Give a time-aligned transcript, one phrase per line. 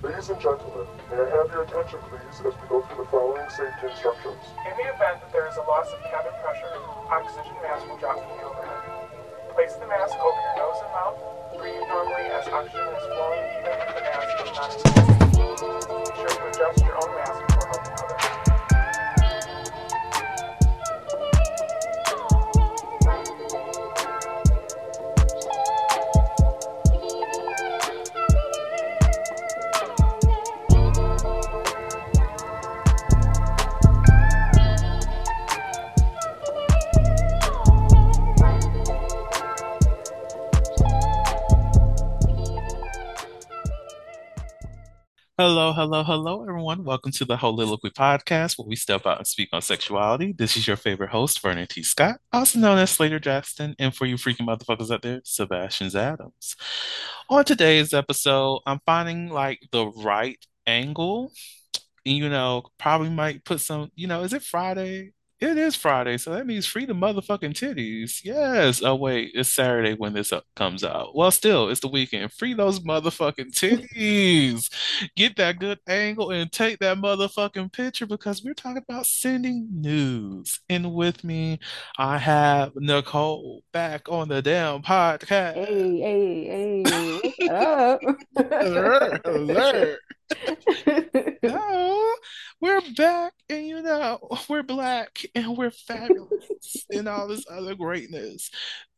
[0.00, 3.44] Ladies and gentlemen, may I have your attention please as we go through the following
[3.52, 4.40] safety instructions.
[4.64, 6.72] In the event that there is a loss of cabin pressure,
[7.12, 8.80] oxygen mask will drop from the overhead.
[9.52, 11.20] Place the mask over your nose and mouth.
[11.52, 16.32] Breathe normally as oxygen is flowing even if the mask is not in Be sure
[16.32, 17.09] to adjust your own
[45.40, 46.84] Hello, hello, hello, everyone.
[46.84, 50.34] Welcome to the Heauxliloquy podcast, where we step out and speak on sexuality.
[50.34, 51.82] This is your favorite host, Vernon T.
[51.82, 56.56] Scott, also known as Slater Jackson, and for you freaking motherfuckers out there, Sebastian Adams.
[57.30, 61.32] On today's episode, I'm finding like the right angle.
[62.04, 65.14] You know, probably might put some, you know, is it Friday?
[65.40, 68.22] It is Friday, so that means free the motherfucking titties.
[68.22, 68.82] Yes.
[68.82, 71.16] Oh wait, it's Saturday when this up comes out.
[71.16, 72.30] Well, still, it's the weekend.
[72.34, 74.68] Free those motherfucking titties.
[75.16, 80.60] Get that good angle and take that motherfucking picture because we're talking about sending news.
[80.68, 81.58] And with me,
[81.96, 85.54] I have Nicole back on the damn podcast.
[85.54, 88.00] Hey, hey, hey, what's up?
[88.36, 89.98] Alert, alert.
[91.42, 92.14] No,
[92.60, 98.50] we're back, and you know, we're black and we're fabulous and all this other greatness.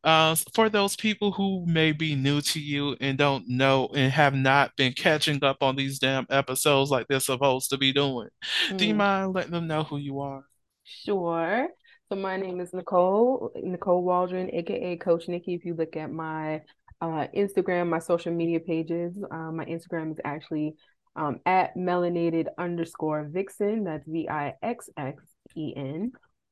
[0.04, 4.34] Uh, for those people who may be new to you and don't know and have
[4.34, 8.28] not been catching up on these damn episodes like they're supposed to be doing,
[8.76, 10.44] do you Mm, mind letting them know who you are?
[10.84, 11.68] Sure.
[12.08, 15.54] So my name is Nicole, Nicole Waldron, aka Coach Nikki.
[15.54, 16.62] If you look at my
[17.00, 20.74] uh, Instagram, my social media pages, uh, my Instagram is actually
[21.16, 23.84] um, at melanated underscore vixxen.
[23.84, 24.52] That's V-I-X-X-E-N.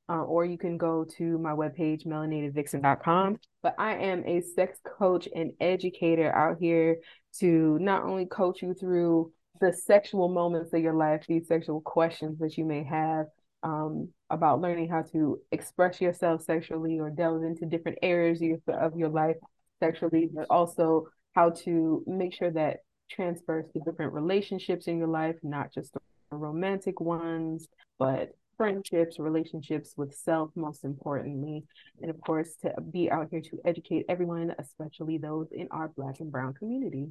[0.09, 3.39] Uh, or you can go to my webpage, melanatedvixxen.com.
[3.63, 6.97] But I am a sex coach and educator out here
[7.39, 12.41] to not only coach you through the sexual moments of your life, these sexual questions
[12.41, 13.27] that you may have
[13.63, 19.11] um, about learning how to express yourself sexually or delve into different areas of your
[19.11, 19.37] life
[19.81, 22.79] sexually, but also how to make sure that
[23.11, 25.97] transfers to different relationships in your life, not just
[26.31, 31.65] romantic ones, but friendships, relationships with self, most importantly.
[32.03, 36.21] And of course, to be out here to educate everyone, especially those in our Black
[36.21, 37.09] and Brown community.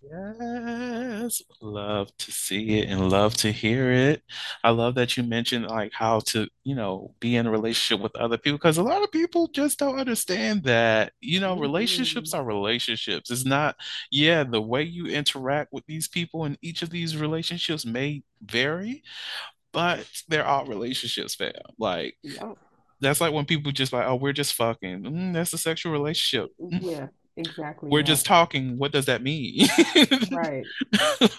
[0.00, 4.22] Yes, love to see it and love to hear it.
[4.62, 8.14] I love that you mentioned like how to, you know, be in a relationship with
[8.14, 12.38] other people because a lot of people just don't understand that, you know, relationships Mhm.
[12.38, 13.28] are relationships.
[13.30, 13.74] It's not,
[14.12, 19.02] yeah, the way you interact with these people in each of these relationships may vary,
[19.72, 21.52] but they're all relationships, fam.
[21.78, 22.56] Like Yep.
[23.00, 25.02] that's like when people just like, oh, we're just fucking.
[25.02, 26.50] Mm, that's a sexual relationship.
[26.60, 27.06] Mm, Yeah,
[27.38, 28.06] exactly We're that.
[28.06, 28.76] just talking.
[28.78, 29.66] What does that mean?
[30.32, 30.64] Right,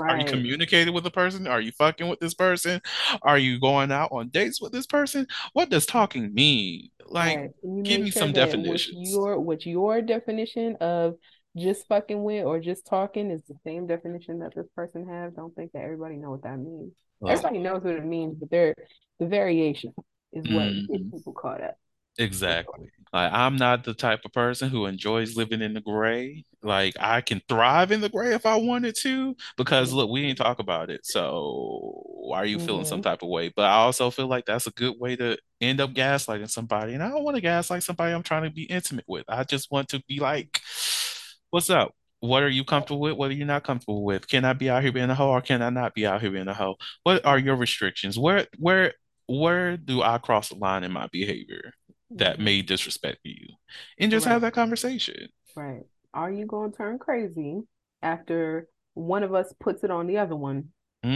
[0.00, 1.46] Are you communicating with the person?
[1.46, 2.80] Are you fucking with this person?
[3.22, 5.26] Are you going out on dates with this person?
[5.52, 6.88] What does talking mean?
[7.06, 7.50] Like, right.
[7.84, 9.10] Give me some that with definitions.
[9.12, 11.14] your with your definition of
[11.56, 15.32] just fucking with or just talking is the same definition that this person has.
[15.34, 16.92] Don't think that everybody know what that means.
[17.26, 18.74] Everybody knows what it means, but there
[19.20, 19.92] the variation
[20.32, 21.12] is what Mhm.
[21.12, 21.76] people call up.
[22.18, 22.90] Exactly.
[23.10, 26.44] Like, I'm not the type of person who enjoys living in the gray.
[26.62, 30.36] Like, I can thrive in the gray if I wanted to, because look, we didn't
[30.36, 31.06] talk about it.
[31.06, 33.02] So, why are you feeling some Mhm.
[33.02, 33.50] type of way?
[33.56, 36.92] But I also feel like that's a good way to end up gaslighting somebody.
[36.92, 39.24] And I don't want to gaslight somebody I'm trying to be intimate with.
[39.26, 40.60] I just want to be like,
[41.50, 41.94] what's up?
[42.20, 43.16] What are you comfortable with?
[43.16, 44.28] What are you not comfortable with?
[44.28, 46.30] Can I be out here being a hoe or can I not be out here
[46.30, 46.76] being a hoe?
[47.04, 48.18] What are your restrictions?
[48.18, 48.92] Where, where,
[49.26, 51.72] where do I cross the line in my behavior?
[52.10, 53.48] That may disrespect you
[53.98, 55.28] and just have that conversation.
[55.56, 55.82] right.
[56.14, 57.60] Are you going to turn crazy
[58.02, 60.68] after one of us puts it on the other one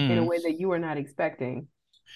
[0.08, 1.68] in a Mm, way that you are not expecting?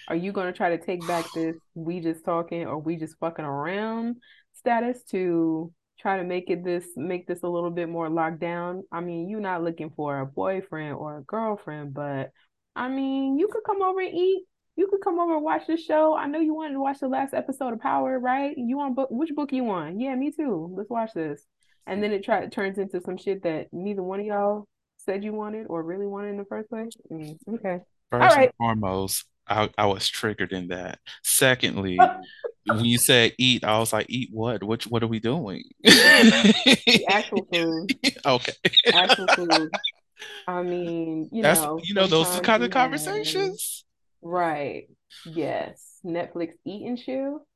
[0.08, 3.18] Are you going to try to take back this we just talking or we just
[3.20, 4.16] fucking around
[4.54, 8.84] status to try to make it this make this a little bit more locked down?
[8.92, 12.32] I mean, you're not looking for a boyfriend or a girlfriend, but
[12.76, 14.44] I mean, you could come over and eat
[14.76, 16.14] you could come over and watch the show.
[16.14, 18.54] I know you wanted to watch the last episode of Power, right?
[18.56, 19.08] You want book?
[19.10, 20.00] Which book you want?
[20.00, 20.72] Yeah, me too.
[20.76, 21.44] Let's watch this.
[21.86, 24.66] And then it try turns into some shit that neither one of y'all
[24.98, 26.90] said you wanted or really wanted in the first place.
[27.10, 27.80] Mm, okay.
[28.12, 30.98] All First and foremost, I, I was triggered in that.
[31.22, 31.98] Secondly,
[32.66, 34.62] when you said eat, I was like, eat what?
[34.62, 35.62] Which what are we doing?
[35.82, 37.96] The actual food.
[38.26, 38.52] Okay.
[38.92, 39.70] Actual food.
[40.48, 43.85] I mean, you That's know, you know, those are the sometimes kind of conversations.
[44.22, 44.88] Right.
[45.24, 46.00] Yes.
[46.04, 47.46] Netflix eat and chill.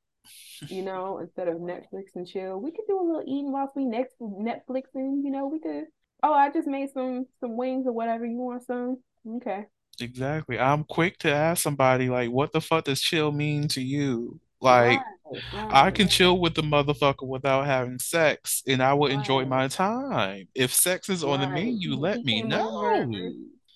[0.68, 3.84] You know, instead of Netflix and chill, we could do a little eating whilst we
[3.84, 5.24] next Netflixing.
[5.24, 5.84] You know, we could.
[6.22, 8.26] Oh, I just made some some wings or whatever.
[8.26, 8.98] You want some?
[9.36, 9.66] Okay.
[10.00, 10.58] Exactly.
[10.58, 14.40] I'm quick to ask somebody like, what the fuck does chill mean to you?
[14.62, 14.98] Right.
[14.98, 15.94] Like, I Right.
[15.94, 20.48] can chill with the motherfucker without having sex, and I will enjoy my time.
[20.54, 22.68] If sex is on the menu, let me know.
[22.94, 23.30] over.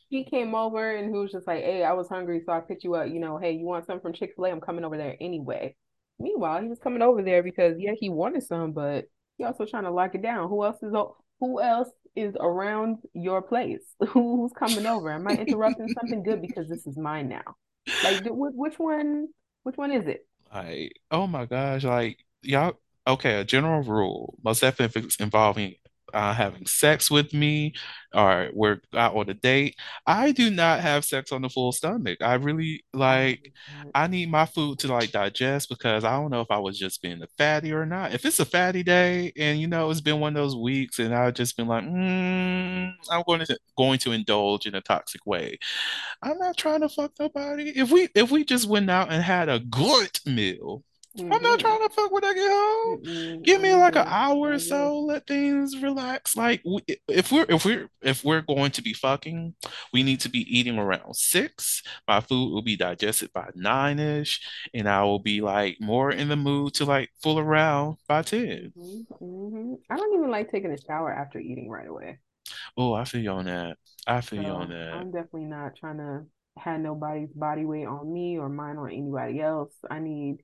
[0.09, 2.85] He came over and he was just like, "Hey, I was hungry, so I picked
[2.85, 3.09] you up.
[3.09, 4.51] You know, hey, you want something from Chick-fil-A?
[4.51, 5.77] I'm coming over there anyway."
[6.19, 9.07] Meanwhile, he was coming over there because yeah, he wanted some, but
[9.37, 10.49] he also trying to lock it down.
[10.49, 10.95] Who else is
[11.41, 13.83] who else is around your place?
[14.09, 15.11] Who's coming over?
[15.11, 17.57] Am I interrupting something good because this is mine now?
[18.03, 19.29] Like, which one?
[19.65, 20.27] Which one is it?
[20.53, 22.75] Like, oh my gosh, like y'all,
[23.07, 25.75] okay, a general rule, most definitely involving
[26.15, 27.75] uh, having sex with me
[28.15, 29.77] or we're out on a date,
[30.07, 32.19] I do not have sex on the full stomach.
[32.23, 36.41] I really like, Um, I need my food to like digest because I don't know
[36.41, 38.15] if I was just being a fatty or not.
[38.15, 41.15] If it's a fatty day and you know it's been one of those weeks and
[41.15, 45.59] I've just been like, mm, I'm going to going to indulge in a toxic way.
[46.23, 47.71] I'm not trying to fuck nobody.
[47.79, 50.85] If we if we just went out and had a good meal,
[51.31, 52.99] I'm not trying to fuck when I get home.
[53.43, 56.37] Give me like an hour or so, let things relax.
[56.37, 59.55] Like we, if we're if we're if we're going to be fucking,
[59.93, 61.83] we need to be eating around six.
[62.09, 64.41] My food will be digested by nine-ish,
[64.75, 68.73] and I will be like more in the mood to like fool around by 10.
[68.77, 72.19] hmm hmm I don't even like taking a shower after eating right away.
[72.77, 73.79] Oh, I feel you on that.
[74.07, 75.07] I feel you on that.
[75.07, 76.25] I'm definitely not trying to
[76.59, 79.75] have nobody's body weight on me or mine on anybody else.
[79.91, 80.39] I need,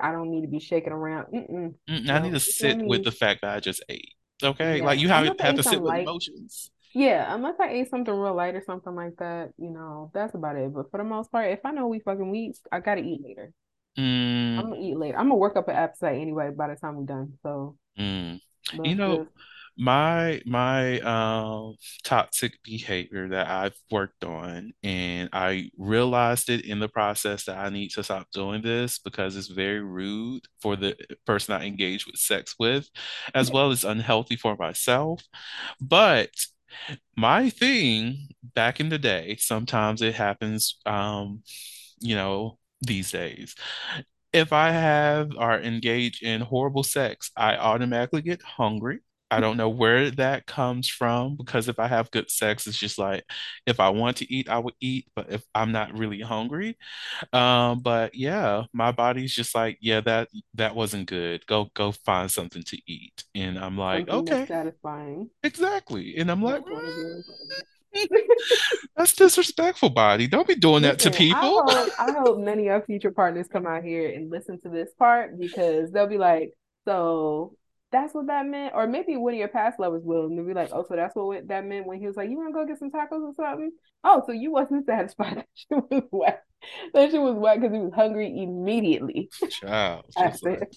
[0.00, 1.26] I don't need to be shaking around.
[1.32, 1.74] Mm-mm.
[1.88, 3.04] Mm, I need to sit with me.
[3.04, 4.14] the fact that I just ate.
[4.42, 6.02] Okay, like you have have to sit with light.
[6.02, 6.70] emotions.
[6.94, 10.56] Yeah, unless I ate something real light or something like that, you know, that's about
[10.56, 10.74] it.
[10.74, 13.52] But for the most part, if I know we fucking we, I gotta eat later.
[14.56, 15.18] I'm Mm, gonna eat later.
[15.18, 17.38] I'm gonna work up an appetite anyway by the time we're done.
[17.42, 18.40] So mm.
[18.82, 19.30] You know, just.
[19.76, 26.88] My my um toxic behavior that I've worked on, and I realized it in the
[26.88, 30.96] process that I need to stop doing this because it's very rude for the
[31.26, 32.88] person I engage with sex with,
[33.34, 35.22] as well as unhealthy for myself.
[35.80, 36.30] But
[37.16, 41.42] my thing back in the day, sometimes it happens, um,
[42.00, 43.54] you know, these days.
[44.32, 49.00] If I have or engage in horrible sex, I automatically get hungry.
[49.32, 52.98] I don't know where that comes from because if I have good sex, it's just
[52.98, 53.24] like
[53.66, 56.78] if I want to eat, I would eat, but if I'm not really hungry,
[57.32, 61.46] um, but yeah, my body's just like, yeah, that that wasn't good.
[61.46, 63.24] Go go find something to eat.
[63.34, 65.30] And I'm like, something okay, satisfying.
[65.44, 66.16] exactly.
[66.18, 67.24] And I'm like, That's what it is.
[67.96, 68.08] "Mm,
[68.96, 70.26] that's disrespectful, body.
[70.26, 71.62] Don't be doing that to Listen, I people.
[71.62, 74.90] hope I hope none of your future partners come out here and listen to this
[74.98, 76.52] part because they'll be like,
[76.86, 77.56] so
[77.92, 80.54] that's what that meant, or maybe one of your past lovers will, and they'll be
[80.54, 82.66] like, oh, so that's what that meant when he was like, you want to go
[82.66, 83.70] get some tacos or something?
[84.02, 85.36] Oh, so you wasn't satisfied.
[85.36, 86.42] That shit was whack.
[86.94, 90.04] That shit was whack because he was hungry immediately Child,
[90.42, 90.72] like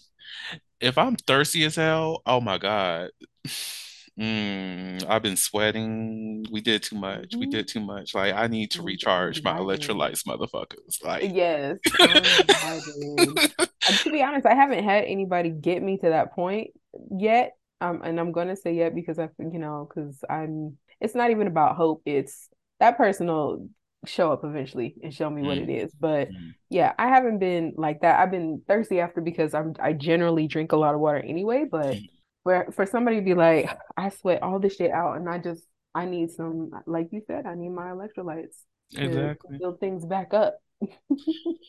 [0.80, 3.12] if I'm thirsty as hell, oh my God.
[4.20, 6.46] Mm, I've been sweating.
[6.50, 7.36] We did too much.
[7.38, 7.52] We Mhm.
[7.52, 8.16] did too much.
[8.16, 11.04] Like I need to I'm recharge my electrolytes, motherfuckers.
[11.04, 13.40] Like Yes, dehydrated.
[13.88, 16.72] Uh, to be honest, I haven't had anybody get me to that point
[17.18, 17.54] yet.
[17.82, 20.78] Um, and I'm gonna say yet because I, think, you know, because I'm.
[21.02, 22.02] It's not even about hope.
[22.06, 23.70] It's that person will
[24.06, 25.92] show up eventually and show me what it mm.
[26.00, 28.20] But mm, yeah, I haven't been like that.
[28.20, 29.76] I've been thirsty after because I'm.
[29.80, 31.66] I generally drink a lot of water anyway.
[31.70, 31.98] But
[32.46, 32.66] mm.
[32.66, 35.64] for for somebody to be like, I sweat all this shit out, and I just
[35.96, 38.58] I need some, like you said, I need my electrolytes
[38.92, 39.58] to exactly.
[39.58, 40.58] build things back up.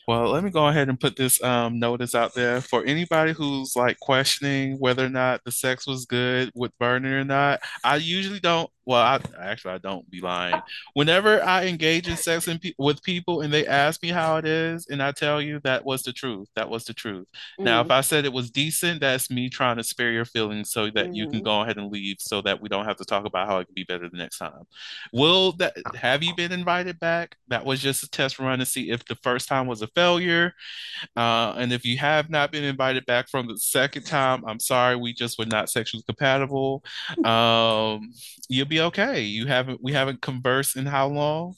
[0.07, 3.75] Well, let me go ahead and put this um, notice out there for anybody who's
[3.75, 7.59] like questioning whether or not the sex was good with Bernie or not.
[7.83, 10.63] I usually don't well, I actually I don't be lying.
[10.93, 14.45] Whenever I engage in sex and pe with people and they ask me how it
[14.45, 17.27] is, and I tell you that was the truth, that was the truth.
[17.63, 20.71] Now, if Mm, I said it was decent, that's me trying to spare your feelings
[20.71, 21.43] so that you can mhm.
[21.43, 23.75] go ahead and leave, so that we don't have to talk about how it can
[23.75, 24.63] be better the next time.
[25.13, 27.37] Will that have you been invited back?
[27.49, 30.53] That was just a test run to see if the first time was a failure
[31.15, 34.95] uh, and if you have not been invited back from the second time, I'm sorry,
[34.95, 36.83] we just were not sexually compatible.
[37.23, 38.13] Um,
[38.49, 39.21] you'll be okay.
[39.21, 41.55] You haven't, we haven't conversed in how long?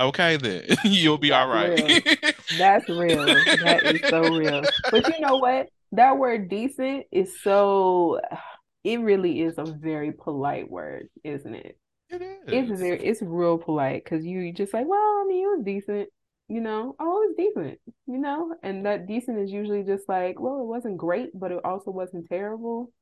[0.00, 1.78] Okay, then you'll be all right.
[1.78, 2.34] That's real.
[2.50, 3.26] That's real.
[3.58, 4.68] That is so real.
[4.90, 5.68] But you know what?
[5.92, 8.20] That word decent is so,
[8.84, 11.78] it really is a very polite word, isn't it?
[12.08, 12.70] It It's is.
[12.70, 16.10] very, it's real polite because you just like, well, I mean, it was decent,
[16.48, 16.96] you know.
[17.00, 18.54] Oh, it was decent, you know.
[18.62, 22.28] And that decent is usually just like, well, it wasn't great, but it also wasn't
[22.28, 22.92] terrible.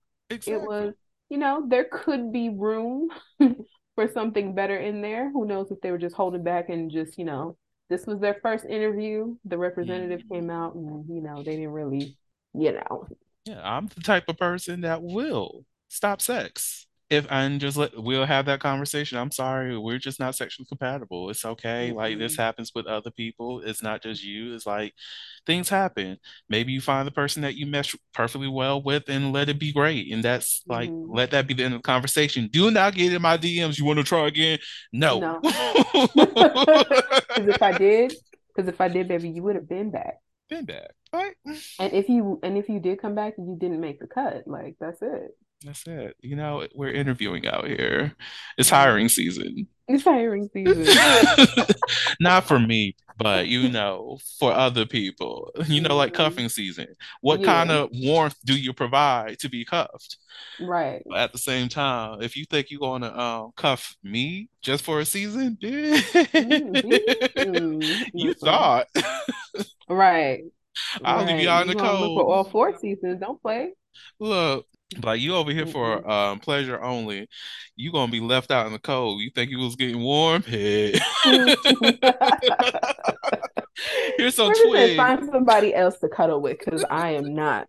[0.46, 0.94] It was,
[1.34, 3.08] you know, there could be room
[3.96, 5.32] for something better in there.
[5.32, 7.56] Who knows if they were just holding back and just, you know,
[7.90, 9.34] this was their first interview.
[9.44, 10.28] The representative Mm.
[10.32, 12.14] came out and, you know, they didn't really,
[12.54, 13.08] you know.
[13.46, 16.86] Yeah, I'm the type of person that will stop sex.
[17.10, 19.18] If and just let we'll have that conversation.
[19.18, 21.28] I'm sorry, we're just not sexually compatible.
[21.30, 21.92] It's okay.
[21.92, 23.60] Like this happens with other people.
[23.60, 24.54] It's not just you.
[24.54, 24.94] It's like
[25.46, 26.16] things happen.
[26.48, 29.72] Maybe you find the person that you mesh perfectly well with and let it be
[29.72, 30.10] great.
[30.12, 31.14] And that's like Mhm.
[31.14, 32.48] let that be the end of the conversation.
[32.50, 33.78] Do not get in my DMs.
[33.78, 34.58] You want to try again?
[34.92, 35.20] No.
[35.20, 35.40] No.
[36.14, 38.14] Because if I did,
[38.54, 40.14] because if I did, baby, you would have been back.
[40.48, 40.90] Been back.
[41.12, 41.34] Right?
[41.78, 44.46] And if you and if you did come back, and you didn't make the cut.
[44.46, 45.36] Like that's it.
[45.64, 46.16] That's it.
[46.20, 48.14] You know, we're interviewing out here.
[48.58, 49.66] It's hiring season.
[49.88, 50.86] It's hiring season.
[52.20, 55.50] Not for me, but you know, for other people.
[55.66, 56.16] You know, like Mhm.
[56.16, 56.88] cuffing season.
[57.22, 60.18] What kind of warmth do you provide to be cuffed?
[60.60, 61.02] right.
[61.06, 64.84] But at the same time, if you think you're going to um, cuff me just
[64.84, 67.34] for a season, Mm, bitch.
[67.36, 68.86] Mm, you thought
[69.88, 70.42] Right,
[71.04, 71.54] I'll leave you right.
[71.60, 73.20] out in the gonna for all four seasons.
[73.20, 73.72] Don't play.
[74.18, 74.66] Look,
[75.02, 77.28] like you over here for um, pleasure only.
[77.76, 79.20] You gonna be left out in the cold.
[79.20, 80.42] You think you was getting warm?
[80.54, 80.98] Hey.
[84.16, 87.68] Here's some Like I find somebody else to cuddle with because I am not.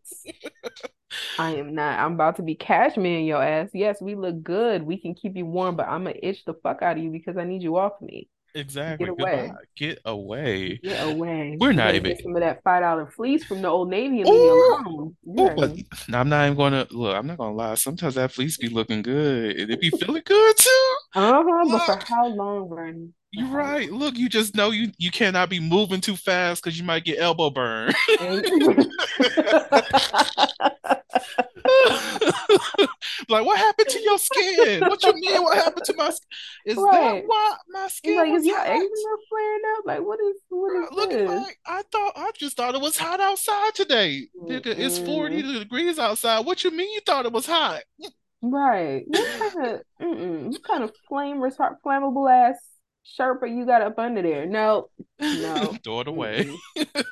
[1.39, 2.00] I am not.
[2.00, 3.70] I'm about to be cashmere in your ass.
[3.74, 4.84] Yes, we look good.
[4.84, 7.38] We can keep you warm, but I'm gonna itch the fuck out of you because
[7.38, 8.29] I need you off me.
[8.56, 9.08] Get Exactly.
[9.08, 9.52] Goodbye.
[9.76, 10.80] Get away.
[10.82, 11.58] Get away.
[11.60, 12.18] We're not even.
[12.22, 15.28] some of that five dollar fleece from the Old Navy and leave me Ooh, alone.
[15.28, 16.16] Ooh.
[16.16, 17.16] I'm not even gonna look.
[17.16, 17.76] I'm not gonna lie.
[17.76, 20.96] Sometimes that fleece be looking good, and it be feeling good too.
[21.16, 23.14] Uh-huh, but for Look, how long, Vernon?
[23.32, 23.92] You're right.
[23.92, 27.20] Look, you just know you you cannot be moving too fast because you might get
[27.20, 27.92] elbow burn.
[33.29, 34.81] Like, what happened to your skin?
[34.81, 35.41] What you mean?
[35.41, 36.27] What happened to my skin?
[36.65, 37.24] Is that Right.
[37.25, 39.86] why my skin Like, is your eczema flaring up?
[39.86, 41.29] Like, what is what is Look, this?
[41.29, 44.27] like I thought I just thought it was hot outside today.
[44.43, 45.60] Nigga, it's 40 mm-hmm.
[45.60, 46.45] degrees outside.
[46.45, 47.81] What you mean you thought it was hot?
[48.41, 49.03] Right.
[49.07, 52.57] What kind of what kind of flame flammable ass
[53.17, 54.45] Sherpa you got up under there?
[54.45, 55.75] No, no.
[55.84, 56.50] Throw it away.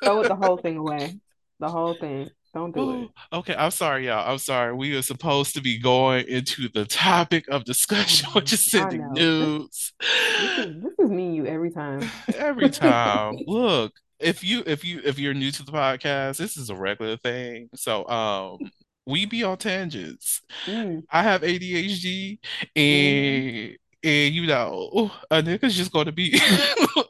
[0.02, 1.18] Throw it the whole thing away.
[1.60, 2.28] The whole thing.
[2.54, 3.10] Don't do Oh, it.
[3.32, 4.30] okay, I'm sorry, y'all.
[4.30, 4.72] I'm sorry.
[4.74, 9.12] We are supposed to be going into the topic of discussion, which is sending know.
[9.14, 9.92] This nudes.
[10.00, 12.08] this is this is me and you every time.
[12.36, 13.34] Every time.
[13.46, 17.16] Look, if you if you if you're new to the podcast, this is a regular
[17.16, 17.70] thing.
[17.74, 18.58] So um
[19.06, 20.40] we be on tangents.
[20.66, 22.38] Mm, I have ADHD
[22.76, 23.68] mhm.
[23.70, 26.38] and and you know oh, a nigga's just gonna be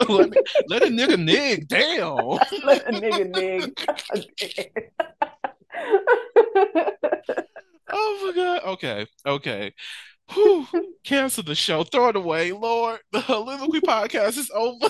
[0.09, 0.37] let me
[0.69, 2.17] let a nigga nig damn.
[2.65, 3.79] Let a nigga nig.
[7.91, 8.63] Oh my God.
[8.73, 9.07] Okay.
[9.27, 9.75] Okay.
[10.33, 10.67] Whew.
[11.05, 11.85] Cancel the show.
[11.85, 13.01] Throw it away, Lord.
[13.13, 14.89] The Soliloquy podcast is over.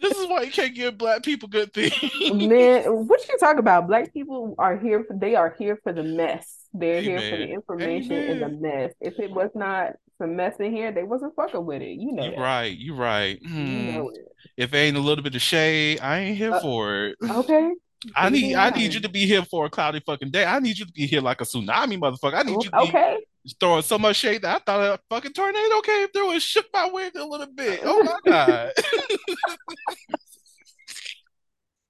[0.00, 1.94] This is why you can't give black people good things.
[2.30, 3.86] Man, what you talk about?
[3.86, 6.66] Black people are here for they are here for the mess.
[6.72, 7.54] They're here for the Amen.
[7.54, 8.92] information and the mess.
[9.00, 12.00] If it was not some mess in here, they wasn't fucking with it.
[12.00, 12.40] You know You that.
[12.40, 12.76] right.
[12.76, 13.40] You're right.
[13.40, 13.86] You Hmm.
[13.86, 14.28] know it.
[14.56, 17.16] If ain't a little bit of shade, I ain't here Uh, for it.
[17.30, 17.70] okay.
[18.16, 20.44] I need damn I need you to be here for a cloudy fucking day.
[20.44, 22.34] I need you to be here like a tsunami, motherfucker.
[22.34, 23.16] I need you to be Okay.
[23.60, 26.88] Throwing so much shade that I thought a fucking tornado came through and shook my
[26.90, 27.80] wig a little bit.
[27.84, 28.72] Oh my God.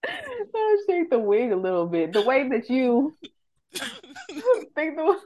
[0.06, 2.12] I shake the wig a little bit.
[2.12, 3.16] The way that you
[4.74, 5.20] think the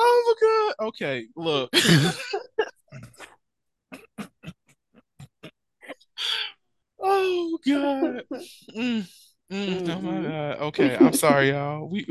[0.00, 0.88] Oh my God.
[0.88, 1.70] Okay, look.
[7.00, 8.22] Oh God.
[8.76, 9.08] Mm,
[9.50, 10.58] mm, oh my God.
[10.68, 11.88] Okay, I'm sorry, y'all.
[11.88, 12.06] We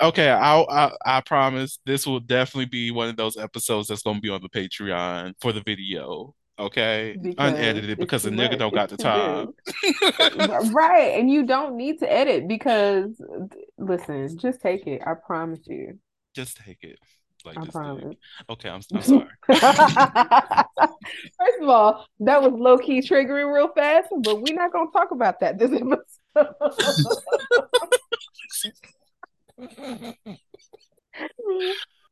[0.00, 4.20] Okay, I'll, I I promise this will definitely be one of those episodes that's gonna
[4.20, 6.34] be on the Patreon for the video.
[6.58, 9.48] Okay, because unedited because the nigga don't got the time.
[10.72, 11.18] Right.
[11.18, 13.20] And you don't need to edit because
[13.76, 15.02] listen, just take it.
[15.04, 15.98] I promise you.
[16.34, 17.00] Just take it
[17.44, 17.82] like I this thing.
[17.82, 18.14] promise.
[18.48, 19.26] Okay, I'm I'm sorry.
[19.46, 19.64] First
[21.60, 25.40] of all, that was low key triggering real fast, but we're not gonna talk about
[25.40, 25.98] that this episode.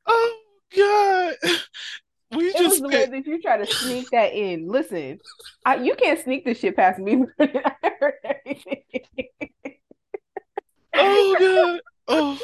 [0.06, 0.38] Oh
[0.76, 1.34] God,
[2.34, 4.68] we It was just the way that you try to sneak that in.
[4.68, 5.20] Listen,
[5.64, 7.25] I, you can't sneak this shit past me.
[7.40, 8.82] I heard everything.
[10.94, 11.80] Oh God.
[12.08, 12.40] Oh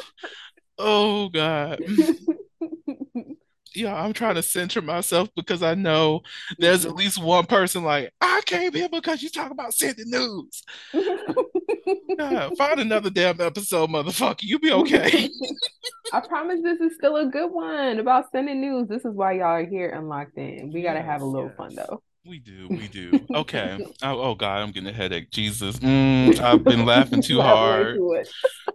[0.77, 1.83] oh God.
[3.75, 6.21] Yeah, I'm trying to center myself because I know
[6.57, 6.99] there's at mm-hmm.
[6.99, 10.63] least one person like I came here because you talk about sending news.
[12.57, 14.43] Find another damn episode, motherfucker.
[14.43, 15.29] You be okay.
[16.13, 18.87] I promise this is still a good one about sending news.
[18.87, 20.71] This is why y'all are here and locked in.
[20.73, 22.01] We gotta have a Yes, little fun though.
[22.29, 23.27] We do, we do.
[23.33, 23.83] Okay.
[24.03, 25.31] Oh, oh God, I'm getting a headache.
[25.31, 25.77] Jesus.
[25.79, 27.97] Mm, I've been laughing too hard.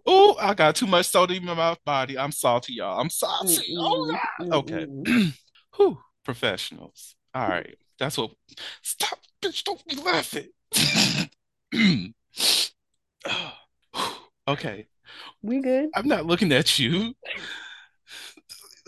[0.06, 2.18] Oh, I got too much sodium in my body.
[2.18, 3.00] I'm salty, y'all.
[3.00, 3.76] I'm salty.
[3.78, 4.54] Oh Mm-mm, God.
[4.56, 5.32] Okay.
[5.76, 5.98] Whew.
[6.24, 7.14] Professionals.
[7.32, 7.76] All right.
[8.00, 8.32] That's what.
[8.82, 9.62] Stop, bitch.
[9.62, 10.48] Don't be laughing.
[14.46, 14.86] Okay.
[15.40, 15.88] We good?
[15.94, 17.14] I'm not looking at you.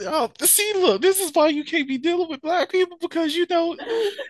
[0.00, 3.46] Oh, see, look, this is why you can't be dealing with black people because you
[3.48, 3.76] know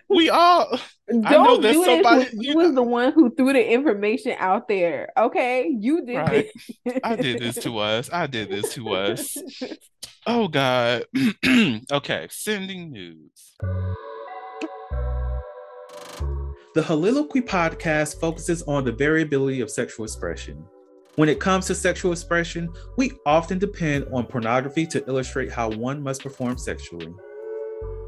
[0.09, 0.79] we all.
[1.09, 2.19] Don't there's do this somebody.
[2.25, 5.09] when You you was know, the one who threw the information out there.
[5.17, 6.49] Okay, you did right?
[6.85, 6.99] this.
[7.03, 8.09] I did this to us.
[8.11, 9.37] I did this to us.
[10.29, 11.05] Oh God.
[11.91, 13.55] Okay, sending news.
[16.75, 20.65] The Heauxliloquy podcast focuses on the variability of sexual expression.
[21.17, 25.99] When it comes to sexual expression, we often depend on pornography to illustrate how one
[25.99, 27.11] must perform sexually.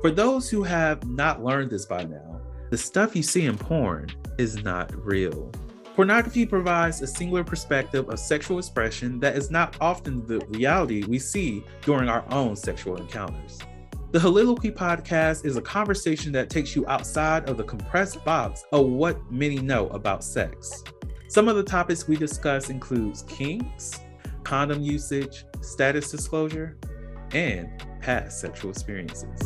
[0.02, 2.40] For those who have not learned this by now,
[2.70, 5.52] the stuff you see in porn is not real.
[5.96, 11.18] Pornography provides a singular perspective of sexual expression that is not often the reality we
[11.18, 13.58] see during our own sexual encounters.
[14.12, 18.86] The Heauxliloquy podcast is a conversation that takes you outside of the compressed box of
[18.86, 20.84] what many know about sex.
[21.30, 24.00] Some of the topics we discuss includes kinks,
[24.44, 26.76] condom usage, status disclosure,
[27.34, 27.70] and
[28.02, 29.40] past sexual experiences.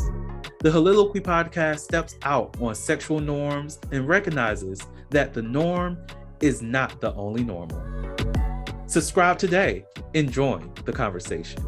[0.60, 4.80] The Heauxliloquy podcast steps out on sexual norms and recognizes
[5.10, 5.98] that the norm
[6.40, 7.78] is not the only normal.
[8.86, 11.62] Subscribe today and join the conversation.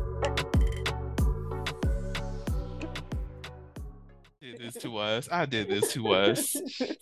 [4.41, 5.29] Did this to us.
[5.31, 6.57] I did this to us.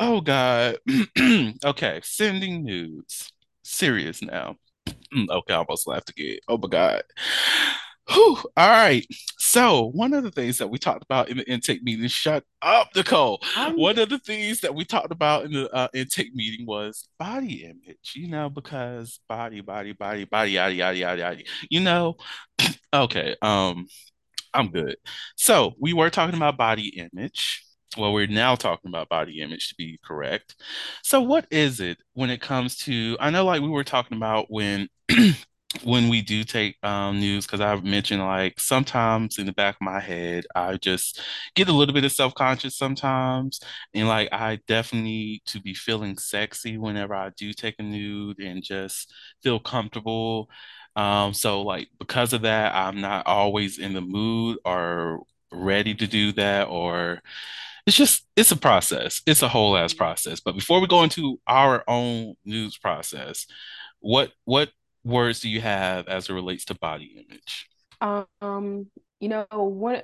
[0.00, 0.78] Oh God.
[1.64, 3.30] okay, sending news.
[3.62, 4.56] Serious now.
[5.14, 6.38] Mm, Okay, I almost laughed again.
[6.48, 7.02] Oh my God.
[8.10, 8.38] Whew.
[8.56, 9.06] All right.
[9.38, 12.88] So one of the things that we talked about in the intake meeting, shut up,
[12.96, 13.40] Nicole.
[13.56, 17.08] I'm- One of the things that we talked about in the uh, intake meeting was
[17.18, 21.42] body image, you know, because body, body, body, body, yada, yada, yada, yada.
[21.70, 22.16] You know,
[22.94, 23.86] okay, um,
[24.54, 24.96] I'm good.
[25.36, 27.64] So we were talking about body image.
[27.98, 30.54] Well, we're now talking about body image to be correct.
[31.02, 34.46] So what is it when it comes to, I know like we were talking about
[34.48, 34.88] when
[35.82, 39.80] when we do take um, news, because I've mentioned like sometimes in the back of
[39.82, 41.20] my head, I just
[41.56, 43.60] get a little bit of self-conscious sometimes.
[43.92, 48.38] And like I definitely need to be feeling sexy whenever I do take a nude
[48.40, 50.48] and just feel comfortable.
[50.96, 55.20] Um, so like because of that, I'm not always in the mood or
[55.52, 57.20] ready to do that, or
[57.90, 59.20] it's just it's a process.
[59.26, 60.38] It's a whole ass process.
[60.38, 63.48] But before we go into our own news process,
[63.98, 64.70] what what
[65.02, 67.68] words do you have as it relates to body image?
[68.00, 68.86] Um,
[69.18, 70.02] you know, one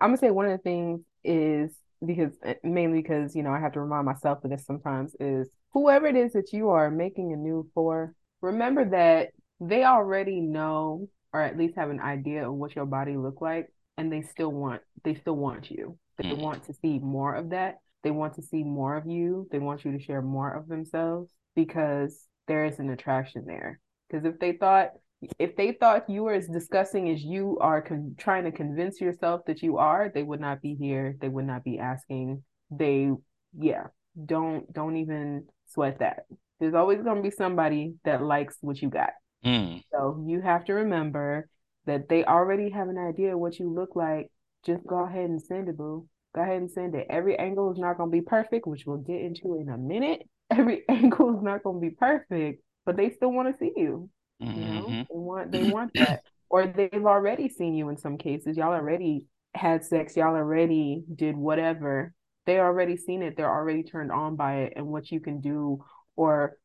[0.00, 3.60] I'm gonna say one of the things is because uh, mainly because, you know, I
[3.60, 7.34] have to remind myself of this sometimes is whoever it is that you are making
[7.34, 9.28] a new for, remember that
[9.60, 13.70] they already know or at least have an idea of what your body look like
[13.98, 15.98] and they still want they still want you.
[16.18, 16.42] They Mm.
[16.42, 17.78] want to see more of that.
[18.02, 19.48] They want to see more of you.
[19.50, 23.80] They want you to share more of themselves because there is an attraction there.
[24.08, 24.92] Because if they thought
[25.38, 29.40] if they thought you were as disgusting as you are con- trying to convince yourself
[29.46, 31.16] that you are, they would not be here.
[31.20, 32.44] They would not be asking.
[32.70, 33.10] They,
[33.58, 33.86] yeah,
[34.22, 36.26] don't don't even sweat that.
[36.60, 39.10] There's always going to be somebody that likes what you got.
[39.44, 39.82] Mm.
[39.90, 41.48] So you have to remember
[41.86, 44.30] that they already have an idea of what you look like.
[44.66, 46.08] Just go ahead and send it, boo.
[46.34, 47.06] Go ahead and send it.
[47.08, 50.28] Every angle is not going to be perfect, which we'll get into in a minute.
[50.50, 54.10] Every angle is not going to be perfect, but they still want to see you.
[54.54, 56.20] You know, hmm they want they want that.
[56.48, 58.56] Or they've already seen you in some cases.
[58.56, 59.24] Y'all already
[59.54, 62.14] had sex, y'all already did whatever.
[62.46, 63.36] They already seen it.
[63.36, 66.56] They're already turned on by it and what you can do, or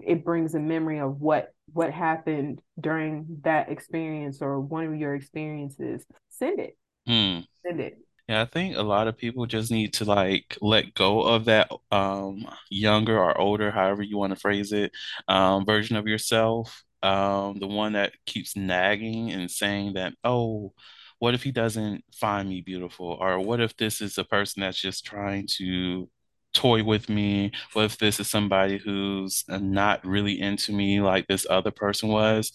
[0.00, 5.14] it brings a memory of what what happened during that experience or one of your
[5.14, 6.04] experiences.
[6.30, 6.76] Send it.
[7.08, 7.40] Hmm.
[7.66, 7.98] Send it.
[8.28, 11.70] Yeah, I think a lot of people just need to like let go of that
[11.90, 14.92] um younger or older, however you want to phrase it,
[15.28, 16.84] um version of yourself.
[17.02, 20.74] Um, the one that keeps nagging and saying that, oh,
[21.20, 23.16] what if he doesn't find me beautiful?
[23.20, 26.10] Or what if this is a person that's just trying to
[26.54, 27.52] toy with me?
[27.72, 32.10] What if this is somebody who's uh, not really into me like this other person
[32.10, 32.52] was?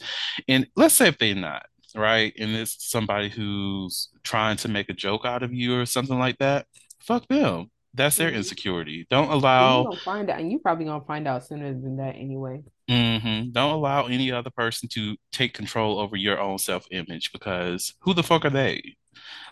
[0.48, 2.34] And let's say if they're not right?
[2.40, 6.38] And it's somebody who's trying to make a joke out of you or something like
[6.40, 6.68] that,
[7.00, 7.70] fuck them.
[7.94, 8.38] That's their Mhm.
[8.38, 9.06] insecurity.
[9.10, 12.16] Don't And you allow, find out, and you probably gonna find out sooner than that
[12.16, 12.64] anyway.
[12.90, 13.52] Mm-hmm.
[13.52, 18.24] don't allow any other person to take control over your own self-image because who the
[18.24, 18.96] fuck are they?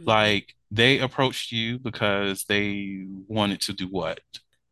[0.02, 0.08] Mhm.
[0.08, 4.20] Like they approached you because they wanted to do what?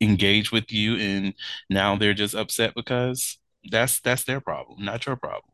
[0.01, 1.33] Engage with you, and
[1.69, 3.37] now they're just upset because
[3.71, 5.51] that's that's their problem, not your problem.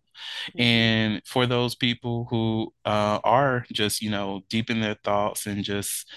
[0.58, 0.62] Mhm.
[0.62, 5.63] And for those people who uh, are just, you know, deep in their thoughts and
[5.63, 6.08] just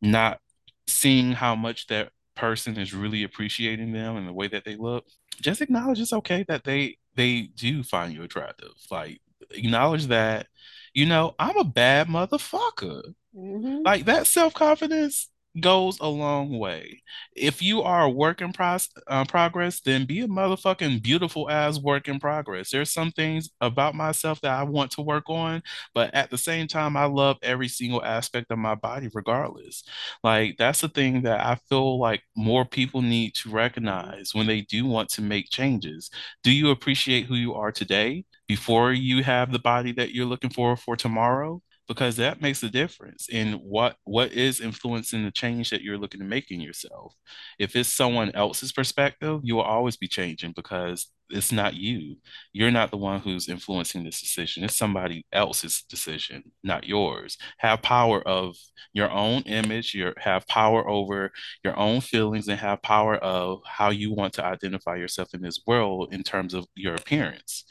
[0.00, 0.38] not
[0.86, 5.04] seeing how much that person is really appreciating them and the way that they look,
[5.40, 8.72] just acknowledge it's okay that they they do find you attractive.
[8.90, 10.46] Like acknowledge that,
[10.94, 13.02] you know, I'm a bad motherfucker.
[13.36, 13.84] Mhm.
[13.84, 15.28] Like that self-confidence
[15.60, 17.02] goes a long way.
[17.34, 21.78] If you are a work in pros uh, progress, then be a motherfucking beautiful ass
[21.78, 22.70] work in progress.
[22.70, 25.62] There's some things about myself that I want to work on,
[25.94, 29.84] but at the same time, I love every single aspect of my body regardless.
[30.22, 34.62] Like that's the thing that I feel like more people need to recognize when they
[34.62, 36.10] do want to make changes.
[36.42, 40.50] Do you appreciate who you are today before you have the body that you're looking
[40.50, 41.62] for for tomorrow?
[41.88, 46.20] Because that makes a difference in what what is influencing the change that you're looking
[46.20, 47.14] to make in yourself.
[47.58, 52.16] If it's someone else's perspective, you will always be changing because it's not you.
[52.52, 54.64] You're not the one who's influencing this decision.
[54.64, 57.36] It's somebody else's decision, not yours.
[57.58, 58.56] Have power of
[58.92, 61.32] your own image, your have power over
[61.64, 65.60] your own feelings and have power of how you want to identify yourself in this
[65.66, 67.64] world in terms of your appearance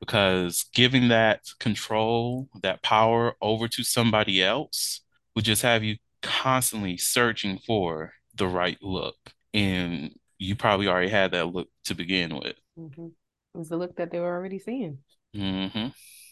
[0.00, 5.02] because giving that control, that power over to somebody else
[5.34, 9.16] would just have you constantly searching for the right look.
[9.54, 12.56] And you probably already had that look to begin with.
[12.78, 13.12] Mhm.
[13.54, 14.98] It was the look that they were already seeing.
[15.34, 15.88] hmm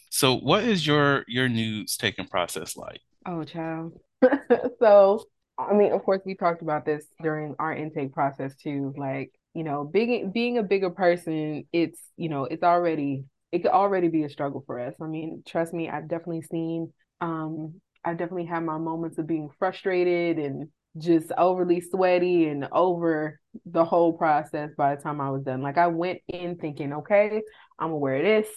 [0.09, 3.01] So what is your your news taking process like?
[3.25, 3.99] Oh, child.
[4.79, 5.25] So,
[5.57, 8.93] I mean, of course, we talked about this during our intake process too.
[8.97, 13.71] Like, you know, being being a bigger person, it's, you know, it's already it could
[13.71, 14.93] already be a struggle for us.
[15.01, 19.49] I mean, trust me, I've definitely seen um I definitely had my moments of being
[19.59, 25.43] frustrated and just overly sweaty and over the whole process by the time I was
[25.43, 25.61] done.
[25.61, 27.41] Like I went in thinking, okay,
[27.77, 28.47] I'm gonna wear this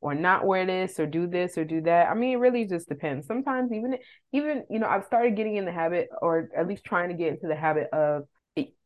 [0.00, 2.08] or not wear this or do this or do that.
[2.08, 3.26] I mean, it really just depends.
[3.26, 3.96] Sometimes even
[4.34, 7.28] even you know i've started getting in the habit or at least trying to get
[7.28, 8.24] into the habit of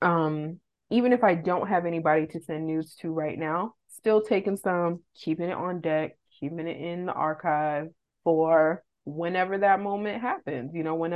[0.03, 4.57] um even if i don't have anybody to send news to right now still taking
[4.57, 7.89] some keeping it on deck keeping it in the archive
[8.25, 11.13] for whenever that moment happens you know when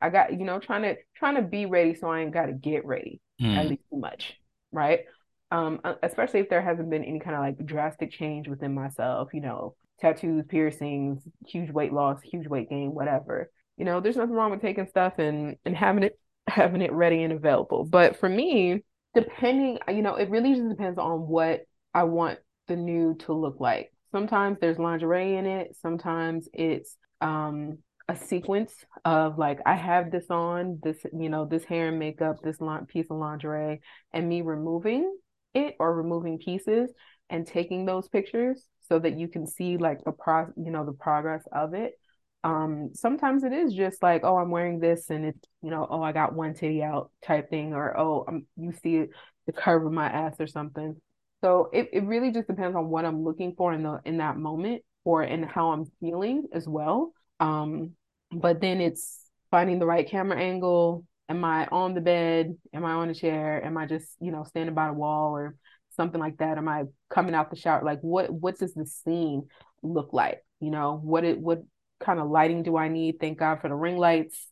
[0.00, 2.52] i got you know trying to trying to be ready so i ain't got to
[2.52, 3.20] get ready
[3.54, 3.68] at Hmm.
[3.68, 4.38] least too much
[4.72, 5.00] right
[5.50, 9.40] um especially if there hasn't been any kind of like drastic change within myself you
[9.40, 14.50] know tattoos piercings huge weight loss huge weight gain whatever you know, there's nothing wrong
[14.50, 16.18] with taking stuff and and having it
[16.48, 17.84] having it ready and available.
[17.84, 18.82] But for me,
[19.14, 21.60] depending, you know, it really just depends on what
[21.96, 23.90] I want the nude to look like.
[24.12, 25.74] Sometimes there's lingerie in it.
[25.80, 28.72] Sometimes it's um a sequence
[29.06, 33.06] of like I have this on, this, you know, this hair and makeup, this piece
[33.10, 33.80] of lingerie,
[34.12, 35.16] and me removing
[35.54, 36.92] it or removing pieces
[37.30, 40.92] and taking those pictures so that you can see like the pro, you know, the
[40.92, 41.94] progress of it
[42.44, 46.02] um sometimes it is just like oh i'm wearing this and it's you know oh
[46.02, 49.06] i got one titty out type thing or oh I'm, you see
[49.46, 50.94] the curve of my ass or something
[51.40, 54.36] so it, it really just depends on what i'm looking for in the in that
[54.36, 57.92] moment or in how i'm feeling as well um
[58.32, 59.20] but then it's
[59.50, 63.64] finding the right camera angle am i on the bed am i on a chair
[63.64, 65.56] am i just you know standing by the wall or
[65.90, 69.46] something like that am i coming out the shower like what what does the scene
[69.82, 71.62] look like you know what it what
[72.00, 73.18] kind of lighting do I need?
[73.20, 74.48] Thank God for the ring lights.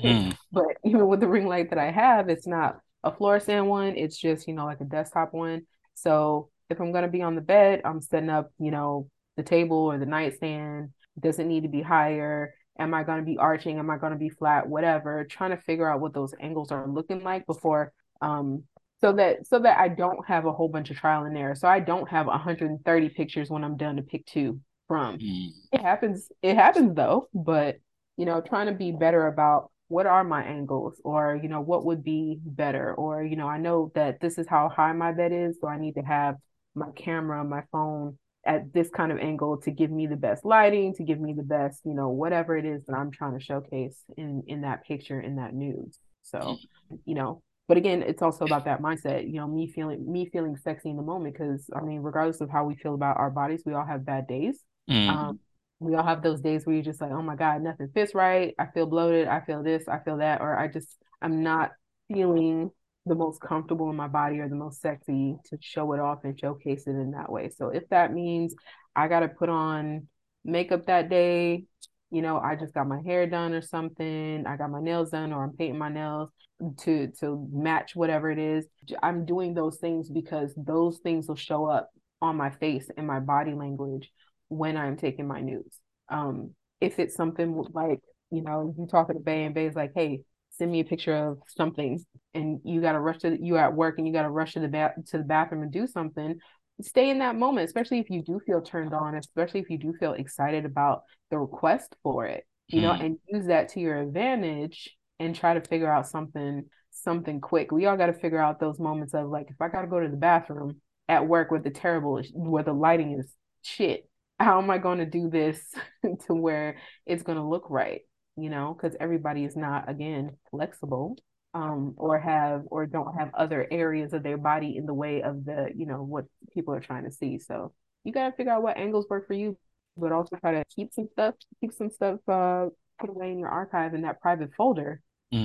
[0.00, 0.30] Hmm.
[0.52, 3.96] but even with the ring light that I have, it's not a fluorescent one.
[3.96, 5.66] It's just, you know, like a desktop one.
[5.96, 9.76] So If I'm gonna be on the bed, I'm setting up, you know, the table
[9.76, 10.90] or the nightstand.
[11.20, 12.54] Does it need to be higher?
[12.78, 13.78] Am I gonna be arching?
[13.78, 14.68] Am I gonna be flat?
[14.68, 15.24] Whatever.
[15.24, 18.64] Trying to figure out what those angles are looking like before um
[19.00, 21.54] so that so that I don't have a whole bunch of trial and error.
[21.54, 25.18] So I don't have 130 pictures when I'm done to pick two from.
[25.18, 25.50] Mm.
[25.72, 27.76] It happens, it happens though, but
[28.16, 31.00] you know, trying to be better about what are my angles?
[31.04, 32.94] Or you know what would be better?
[32.94, 35.78] Or you know i know that this is how high my bed is so i
[35.78, 36.36] need to have
[36.74, 40.94] my camera my phone at this kind of angle to give me the best lighting
[40.94, 43.98] to give me the best you know whatever it is that i'm trying to showcase
[44.16, 45.98] in in that picture in that news.
[46.22, 46.58] So
[47.04, 50.56] you know but again it's also about that mindset you know me feeling me feeling
[50.56, 53.62] sexy in the moment because i mean regardless of how we feel about our bodies
[53.66, 54.60] we all have bad days.
[54.88, 55.08] Mm.
[55.08, 55.40] um
[55.78, 58.54] we all have those days where you're just like, oh my God, nothing fits right.
[58.58, 59.28] I feel bloated.
[59.28, 59.88] I feel this.
[59.88, 60.40] I feel that.
[60.40, 60.88] Or I just,
[61.20, 61.72] I'm not
[62.08, 62.70] feeling
[63.04, 66.38] the most comfortable in my body or the most sexy to show it off and
[66.38, 67.50] showcase it in that way.
[67.50, 68.54] So if that means
[68.94, 70.08] I got to put on
[70.44, 71.64] makeup that day,
[72.10, 75.32] you know, I just got my hair done or something, I got my nails done
[75.32, 76.30] or I'm painting my nails
[76.78, 78.64] to to match whatever it is.
[79.02, 81.90] I'm doing those things because those things will show up
[82.22, 84.10] on my face and my body language
[84.48, 85.78] when I'm taking my news.
[86.08, 90.20] Um, if it's something like, you know, you talking to Bay and Bay's like, hey,
[90.50, 92.02] send me a picture of something
[92.34, 94.92] and you gotta rush to you at work and you gotta rush to the bath
[95.08, 96.38] to the bathroom and do something,
[96.80, 99.92] stay in that moment, especially if you do feel turned on, especially if you do
[99.98, 103.04] feel excited about the request for it, you know, Mm.
[103.04, 107.70] and use that to your advantage and try to figure out something something quick.
[107.70, 110.00] We all got to figure out those moments of like if I got to go
[110.00, 113.32] to the bathroom at work with the terrible where the lighting is
[113.62, 115.60] shit how am I going to do this
[116.26, 118.02] to where it's going to look right?
[118.36, 121.16] You know, because everybody is not, again, flexible
[121.54, 125.44] um, or have or don't have other areas of their body in the way of
[125.44, 127.38] the, you know, what people are trying to see.
[127.38, 127.72] So
[128.04, 129.56] you got to figure out what angles work for you,
[129.96, 132.66] but also try to keep some stuff, keep some stuff uh,
[133.00, 135.00] put away in your archive in that private folder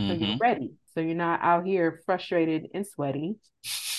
[0.08, 0.40] so you're Mhm.
[0.40, 0.74] ready.
[0.94, 3.36] So you're not out here frustrated and sweaty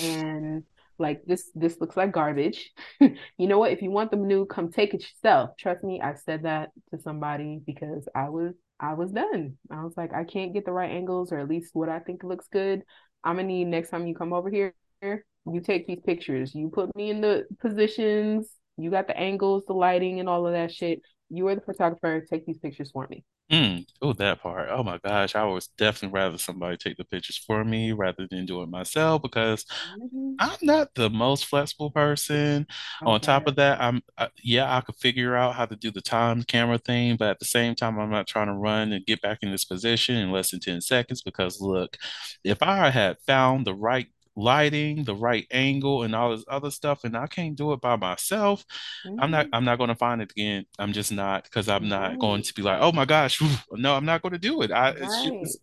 [0.00, 0.64] and
[0.98, 2.70] like this this looks like garbage.
[3.00, 3.72] you know what?
[3.72, 5.50] If you want them new, come take it yourself.
[5.58, 9.56] Trust me, I've said that to somebody because I was I was done.
[9.70, 12.24] I was like, I can't get the right angles or at least what I think
[12.24, 12.82] looks good.
[13.24, 16.54] I'm gonna need next time you come over here, you take these pictures.
[16.54, 20.52] You put me in the positions, you got the angles, the lighting, and all of
[20.52, 21.00] that shit.
[21.30, 23.24] You are the photographer, take these pictures for me.
[23.52, 23.84] Mm.
[24.00, 24.68] Oh, that part.
[24.70, 28.46] Oh my gosh, I would definitely rather somebody take the pictures for me rather than
[28.46, 30.36] do it myself because Mhm.
[30.38, 32.66] I'm not the most flexible person.
[33.04, 33.48] On top Okay.
[33.48, 36.78] of that, I'm uh, yeah, I could figure out how to do the time camera
[36.78, 39.50] thing, but at the same time, I'm not trying to run and get back in
[39.52, 41.96] this position in less than 10 seconds because look,
[42.44, 47.04] if I had found the right lighting, the right angle, and all this other stuff,
[47.04, 48.64] and I can't do it by myself,
[49.18, 49.52] I'm not Mhm.
[49.52, 50.66] I'm not going to find it again.
[50.78, 53.94] I'm just not because I'm not going to be like, oh my gosh, whew, no,
[53.94, 54.70] I'm not going to do it.
[54.72, 55.38] I it's Right.
[55.40, 55.60] just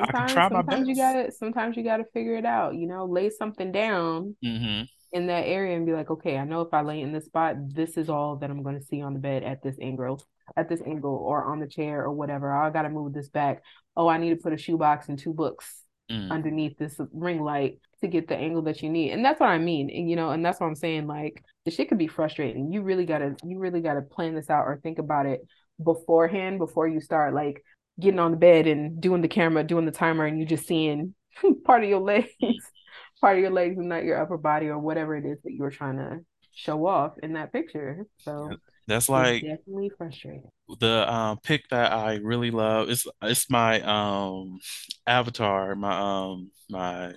[0.00, 2.86] I can Sometimes, try my sometimes you gotta, sometimes you gotta figure it out, you
[2.88, 6.74] know, lay something down hmm in that area and be like, okay, I know if
[6.74, 9.20] I lay in this spot, this is all that I'm going to see on the
[9.20, 10.22] bed at this angle,
[10.56, 12.52] at this angle, or on the chair or whatever.
[12.52, 13.62] I gotta move this back.
[13.96, 15.81] Oh, I need to put a shoebox and two books
[16.12, 16.30] Mm.
[16.30, 19.12] underneath this ring light to get the angle that you need.
[19.12, 19.88] And that's what I mean.
[19.88, 21.06] And you know, and that's what I'm saying.
[21.06, 22.70] Like the shit could be frustrating.
[22.70, 25.40] You really gotta, you really gotta plan this out or think about it
[25.82, 27.64] beforehand before you start like
[27.98, 31.14] getting on the bed and doing the camera, doing the timer, and you just seeing
[31.64, 32.28] part of your legs,
[33.20, 35.70] part of your legs and not your upper body or whatever it is that you're
[35.70, 36.18] trying to
[36.54, 38.04] show off in that picture.
[38.18, 38.50] So
[38.86, 40.50] That's it's like definitely frustrating.
[40.80, 42.88] the um pic that I really love.
[42.88, 44.58] is it's my um
[45.06, 47.12] avatar, my um my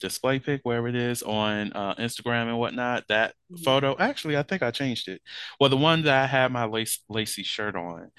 [0.00, 3.04] display pic, wherever it is on uh, Instagram and whatnot.
[3.08, 3.34] That
[3.64, 5.20] photo, actually, I think I changed it.
[5.58, 8.10] Well, the one that I had my lace lacy shirt on.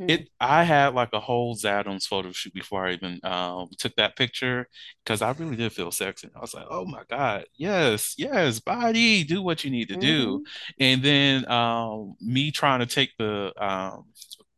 [0.00, 0.10] Mm-hmm.
[0.10, 4.16] It I had like a whole Zadams photo shoot before I even um took that
[4.16, 4.68] picture
[5.04, 6.28] because I really did feel sexy.
[6.34, 10.38] I was like, oh my God, yes, yes, body, do what you need to do.
[10.38, 10.82] Mm-hmm.
[10.82, 14.04] And then um me trying to take the um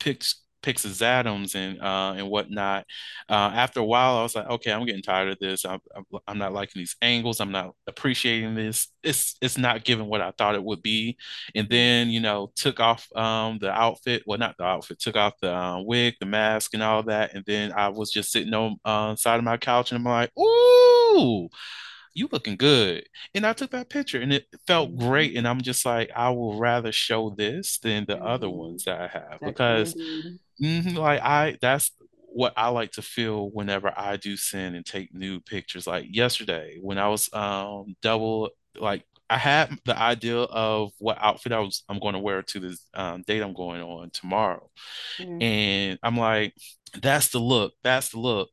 [0.00, 2.84] pics pics of Adams and uh and whatnot.
[3.28, 5.64] Uh after a while I was like, okay, I'm getting tired of this.
[5.64, 7.40] I'm I'm, I'm not liking these angles.
[7.40, 8.88] I'm not appreciating this.
[9.02, 11.16] It's it's not giving what I thought it would be.
[11.54, 15.34] And then, you know, took off um the outfit, well not the outfit, took off
[15.40, 17.34] the uh, wig, the mask and all that.
[17.34, 20.30] And then I was just sitting on uh, side of my couch and I'm like,
[20.38, 21.48] ooh
[22.14, 23.04] you looking good.
[23.34, 24.96] And I took that picture and it felt Mm-hmm.
[24.96, 25.36] great.
[25.36, 28.50] And I'm just like, I will rather show this than the other Mm-hmm.
[28.50, 29.94] ones that I have That because
[30.62, 31.90] mhm, like I that's
[32.34, 35.86] what I like to feel whenever I do send and take new pictures.
[35.86, 41.52] Like yesterday when I was um double like I had the idea of what outfit
[41.52, 44.70] I was I'm going to wear to this um, date I'm going on tomorrow,
[45.18, 45.40] Mhm.
[45.40, 46.54] and I'm like,
[47.00, 48.50] that's the look, that's the look,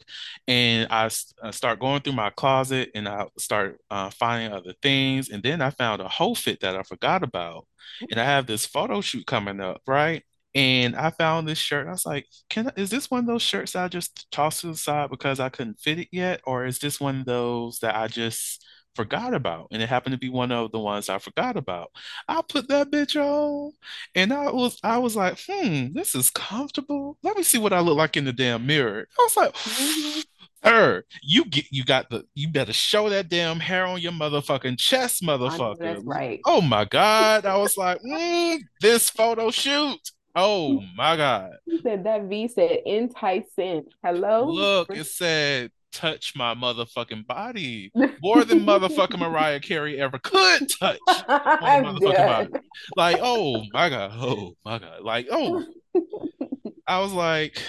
[0.48, 5.44] and I start going through my closet and I start uh, finding other things, and
[5.44, 7.68] then I found a whole fit that I forgot about,
[8.12, 10.24] and I have this photo shoot coming up, right?
[10.56, 11.88] And I found this shirt.
[11.88, 14.68] I was like, "Can I, is this one of those shirts I just tossed to
[14.68, 17.96] the side because I couldn't fit it yet, or is this one of those that
[17.96, 21.58] I just forgot about?" And it happened to be one of the ones I forgot
[21.58, 21.92] about.
[22.28, 23.74] I put that bitch on,
[24.16, 27.18] and I was I was like, "Hmm, this is comfortable.
[27.24, 29.56] Let me see what I look like in the damn mirror." I was like.
[30.62, 34.78] Her, you get you got the you better show that damn hair on your motherfucking
[34.78, 35.80] chest, motherfucker.
[35.80, 36.42] that's right.
[36.46, 37.46] Oh my God.
[37.46, 40.02] I was like, mm, this photo shoot.
[40.36, 41.52] Oh my God.
[41.66, 43.86] He said that V said enticing.
[44.04, 44.46] Hello?
[44.46, 47.92] Look, it said touch my motherfucking body.
[48.22, 52.50] More than motherfucking Mariah Carey ever could touch I'm motherfucking body.
[52.96, 54.12] Like, oh my God.
[54.14, 55.02] Oh my God.
[55.02, 55.64] Like, oh,
[56.88, 57.62] I was like,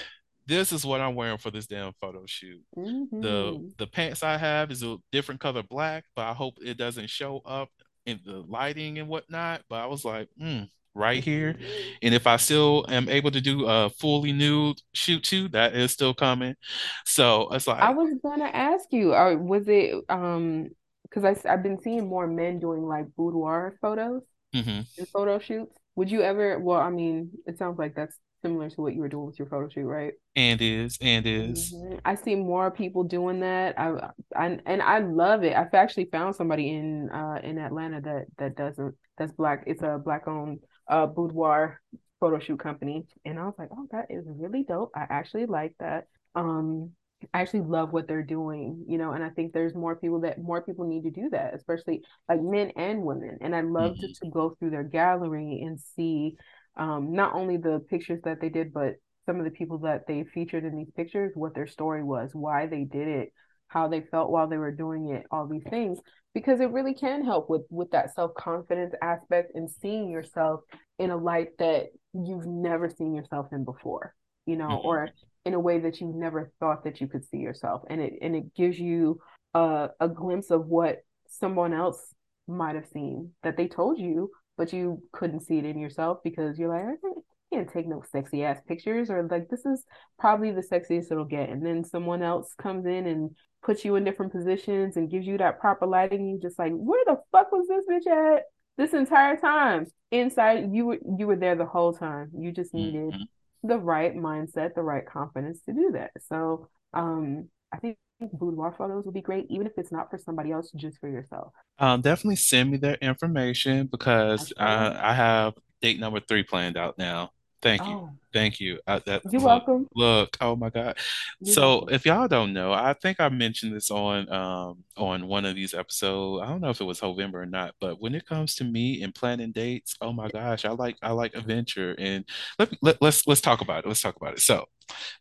[0.47, 2.63] this is what I'm wearing for this damn photo shoot.
[2.75, 3.77] The Mhm.
[3.77, 7.41] the pants I have is a different color black, but I hope it doesn't show
[7.45, 7.69] up
[8.07, 9.63] in the lighting and whatnot.
[9.69, 11.57] But I was like, mm, right here.
[12.03, 15.93] And if I still am able to do a fully nude shoot too, that is
[15.93, 16.57] still coming.
[17.05, 20.69] So it's like I was gonna ask you, or was it um
[21.05, 24.23] because I I've been seeing more men doing like boudoir photos
[24.53, 25.73] mhm, and photo shoots.
[25.97, 29.09] Would you ever, well, I mean, it sounds like that's similar to what you were
[29.09, 30.15] doing with your photo shoot, right?
[30.37, 31.77] and is, and is.
[31.79, 32.01] Mhm.
[32.05, 33.79] I see more people doing that.
[33.79, 35.57] I, I and I love it.
[35.57, 39.65] I've actually found somebody in uh in Atlanta that that doesn't that's black.
[39.67, 41.81] It's a black owned uh boudoir
[42.21, 44.93] photo shoot company, and I was like, oh, that is really dope.
[44.97, 46.07] I actually like that.
[46.35, 46.91] Um,
[47.35, 50.43] I actually love what they're doing, you know, and I think there's more people that
[50.43, 53.39] more people need to do that, especially like men and women.
[53.43, 56.37] And I love to, Mhm, to go through their gallery and see
[56.77, 58.95] um not only the pictures that they did, but
[59.27, 62.67] some of the people that they featured in these pictures, what their story was, why
[62.67, 63.33] they did it,
[63.71, 65.99] how they felt while they were doing it, all these things,
[66.35, 70.61] because it really can help with with that self-confidence aspect and seeing yourself
[70.99, 74.15] in a light that you've never seen yourself in before,
[74.47, 77.39] you know, mhm, or in a way that you never thought that you could see
[77.39, 77.83] yourself.
[77.89, 79.21] And it and it gives you
[79.55, 82.15] a, a glimpse of what someone else
[82.49, 86.59] might have seen that they told you, but you couldn't see it in yourself because
[86.59, 89.85] you're like, I can't take no sexy ass pictures or like this is
[90.19, 91.49] probably the sexiest it'll get.
[91.49, 93.31] And then someone else comes in and
[93.63, 96.29] puts you in different positions and gives you that proper lighting.
[96.29, 98.45] You just like, where the fuck was this bitch at
[98.77, 99.87] this entire time?
[100.11, 102.31] Inside, you were you were there the whole time.
[102.37, 103.29] You just needed mhm.
[103.63, 106.11] the right mindset, the right confidence to do that.
[106.29, 107.99] So um I think
[108.33, 111.53] boudoir photos would be great, even if it's not for somebody else, just for yourself.
[111.79, 114.99] Um, definitely send me their information because uh.
[115.01, 117.31] I have date number three planned out now.
[117.63, 117.93] Thank you.
[117.95, 118.79] Oh, Thank you.
[118.87, 119.89] Uh, that you're look, welcome.
[119.95, 120.37] look.
[120.41, 120.97] Oh my God.
[121.41, 121.95] You're So welcome.
[121.95, 125.75] if y'all don't know, I think I mentioned this on um on one of these
[125.75, 126.43] episodes.
[126.45, 129.03] I don't know if it was November or not, but when it comes to me
[129.03, 132.25] and planning dates, oh my gosh, I like I like adventure and
[132.59, 133.89] let, me- let let's let's talk about it.
[133.89, 134.41] Let's talk about it.
[134.41, 134.67] So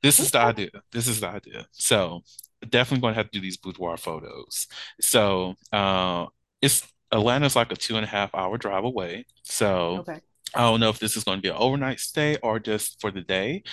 [0.04, 0.70] this is the idea.
[0.92, 1.66] This is the idea.
[1.72, 2.22] So
[2.70, 4.68] definitely going to have to do these boudoir photos.
[5.02, 6.28] So uh,
[6.62, 9.26] it's Atlanta's like a two and a half hour drive away.
[9.44, 10.20] So Okay.
[10.56, 13.12] I don't know if this is going to be an overnight stay or just for
[13.12, 13.64] the day.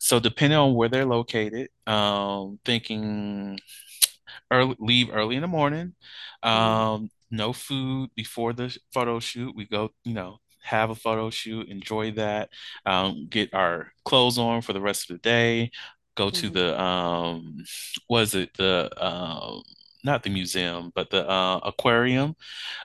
[0.00, 3.58] So depending on where they're located, um, thinking
[4.50, 5.94] early, leave early in the morning.
[6.54, 6.90] Mhm.
[6.94, 9.54] Um, no food before the photo shoot.
[9.56, 12.50] We go, you know, have a photo shoot, enjoy that,
[12.86, 15.70] um, get our clothes on for the rest of the day,
[16.16, 16.54] go to Mhm.
[16.54, 17.64] the um,
[18.08, 19.62] was it the um,
[20.04, 22.34] not the museum, but the uh, aquarium.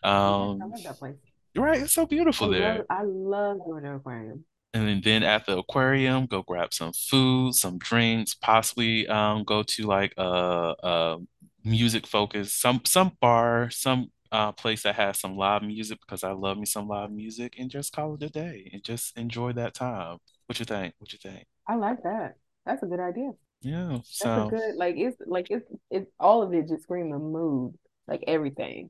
[0.03, 1.15] I Um, love that place.
[1.63, 2.05] Right, it's so
[2.39, 2.83] I beautiful there.
[2.83, 4.45] love I love going to aquarium.
[4.73, 9.83] And then at the aquarium, go grab some food, some drinks, possibly um, go to
[9.83, 11.17] like a, a
[11.63, 16.31] music focus, some some bar, some uh, place that has some live music because I
[16.33, 19.73] love me some live music, and just call it a day and just enjoy that
[19.75, 20.17] time.
[20.47, 20.93] What you think?
[20.99, 21.45] What you think?
[21.67, 22.35] I like that.
[22.65, 23.31] That's a good idea.
[23.61, 23.99] Yeah.
[24.19, 27.21] That's a So good like it's like it's it's all of it just scream of
[27.21, 27.75] mood,
[28.07, 28.89] like everything.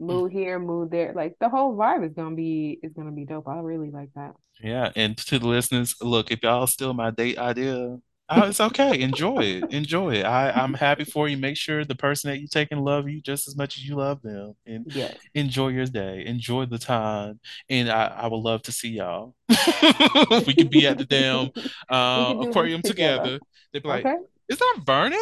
[0.00, 1.12] Mm, Mood here, move there.
[1.14, 3.48] Like the whole vibe is gonna be is gonna be dope.
[3.48, 4.34] I really like that.
[4.62, 7.98] yeah, and to the listeners, look, if y'all still my date idea.
[8.28, 9.00] It's okay.
[9.02, 9.72] Enjoy it.
[9.72, 10.24] Enjoy it.
[10.24, 11.36] I, I'm happy for you.
[11.36, 13.94] Make sure the person that you take and love you just as much as you
[13.94, 14.54] love them.
[14.66, 15.14] And Yes.
[15.36, 16.24] enjoy your day.
[16.26, 17.38] Enjoy the time.
[17.70, 19.36] And I, I would love to see y'all.
[20.44, 21.50] We could be at the damn
[21.88, 23.22] uh, can do this aquarium together.
[23.22, 23.40] together.
[23.72, 24.16] They'd be like, Okay.
[24.48, 25.20] is that Vernon?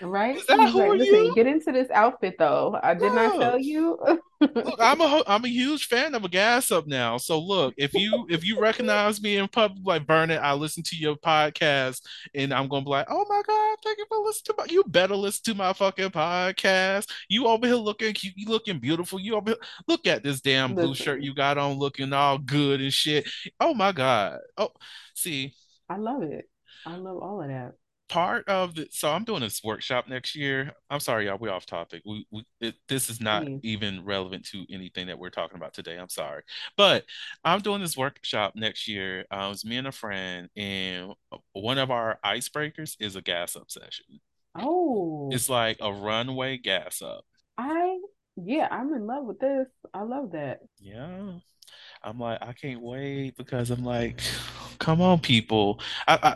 [0.00, 0.36] Right?
[0.36, 1.34] Is that He's who like, listen, you?
[1.34, 2.78] get into this outfit though.
[2.82, 3.98] I did not tell you.
[4.40, 7.16] look, I'm a I'm a huge fan of a gas up now.
[7.16, 10.96] So look, if you if you recognize me in public, like Vernon, I listen to
[10.96, 12.00] your podcast,
[12.34, 14.66] and I'm gonna be like, oh my God, thank you for listening to my.
[14.68, 17.08] You better listen to my fucking podcast.
[17.28, 19.20] You over here looking cute, you looking beautiful.
[19.20, 22.80] You over here, look at this damn blue shirt you got on, looking all good
[22.80, 23.28] and shit.
[23.60, 24.38] Oh my God.
[24.56, 24.70] Oh,
[25.14, 25.54] see.
[25.88, 26.48] I love it.
[26.86, 27.72] I love all of that.
[28.14, 30.72] Part of the so I'm doing this workshop next year.
[30.88, 32.02] I'm sorry, y'all, we're off topic.
[32.06, 33.58] We, we it, this is not Please.
[33.64, 35.96] even relevant to anything that we're talking about today.
[35.96, 36.42] I'm sorry,
[36.76, 37.04] but
[37.44, 39.24] I'm doing this workshop next year.
[39.32, 41.12] Uh, it's me and a friend, and
[41.54, 44.06] one of our icebreakers is a gas up session.
[44.56, 47.24] Oh, It's like a runway gas up.
[47.58, 47.98] I
[48.36, 49.66] yeah, I'm in love with this.
[49.92, 50.60] I love that.
[50.78, 51.32] Yeah.
[52.04, 54.20] I'm like, I can't wait because I'm like,
[54.78, 55.80] come on, people.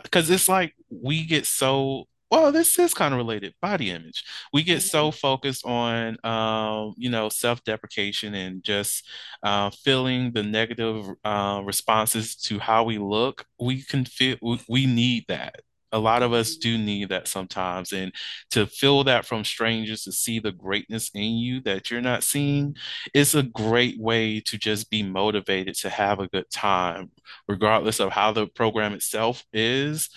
[0.03, 4.23] Because it's like we get so, well, this is kind of related, body image.
[4.53, 9.07] We get so focused on, um, you know, self-deprecation and just
[9.41, 13.45] uh, feeling the negative uh, responses to how we look.
[13.59, 15.61] We can feel, we, we need that.
[15.91, 17.93] A lot of us do need that sometimes.
[17.93, 18.11] And
[18.51, 22.75] to feel that from strangers, to see the greatness in you that you're not seeing
[23.13, 27.11] it's a great way to just be motivated to have a good time,
[27.47, 30.09] regardless of how the program itself is.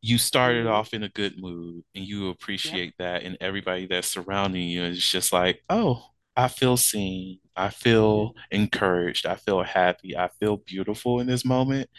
[0.00, 4.08] You started hmm off in a good mood and you appreciate that, and everybody that's
[4.08, 6.04] surrounding you is just like, oh,
[6.36, 7.40] I feel seen.
[7.56, 9.26] I feel hmm encouraged.
[9.26, 10.16] I feel happy.
[10.16, 11.90] I feel beautiful in this moment.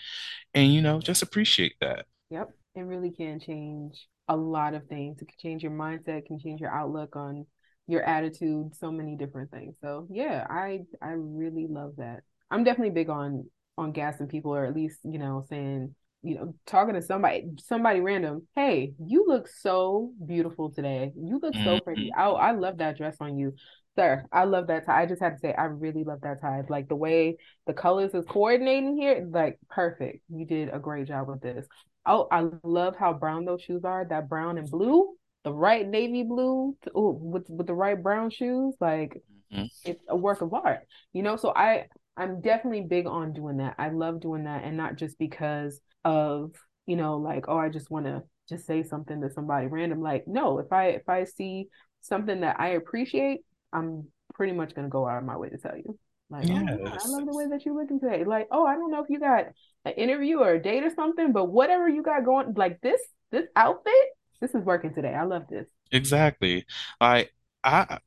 [0.54, 2.06] And, you know, just appreciate that.
[2.30, 2.59] Yep.
[2.80, 5.22] It really can change a lot of things.
[5.22, 7.46] It can change your mindset, can change your outlook on
[7.88, 9.76] your attitude, so many different things.
[9.82, 12.22] So yeah, I I really love that.
[12.52, 16.54] I'm definitely big on on gassing people or at least, you know, saying, you know,
[16.66, 21.12] talking to somebody somebody random, hey, you look so beautiful today.
[21.16, 22.10] You look so pretty.
[22.10, 22.12] Mhm.
[22.18, 23.56] Oh, I love that dress on you.
[23.96, 25.02] Sir, I love that tie.
[25.02, 26.64] I just had to say I really love that tie.
[26.70, 30.24] Like the way the colors is coordinating here, like perfect.
[30.30, 31.68] You did a great job with this.
[32.10, 34.04] Oh, I love how brown those shoes are.
[34.04, 38.32] That brown and blue, the right navy blue, to, ooh, with with the right brown
[38.32, 39.70] shoes, like Mhm.
[39.86, 40.88] it's a work of art.
[41.14, 41.88] You know, so I
[42.18, 43.76] I'm definitely big on doing that.
[43.78, 46.56] I love doing that, and not just because of
[46.88, 50.02] you know, like oh, I just want to just say something to somebody random.
[50.02, 51.70] Like no, if I if I see
[52.02, 53.42] something that I appreciate,
[53.72, 55.98] I'm pretty much gonna go out of my way to tell you.
[56.30, 58.24] Like, oh God, I love the way that you're looking today.
[58.24, 59.46] Like, oh, I don't know if you got
[59.86, 63.02] an interview or a date or something, but whatever you got going, like this,
[63.32, 63.94] this outfit,
[64.40, 65.14] this is working today.
[65.14, 65.66] I love this.
[65.92, 66.66] Exactly.
[67.02, 68.00] Like I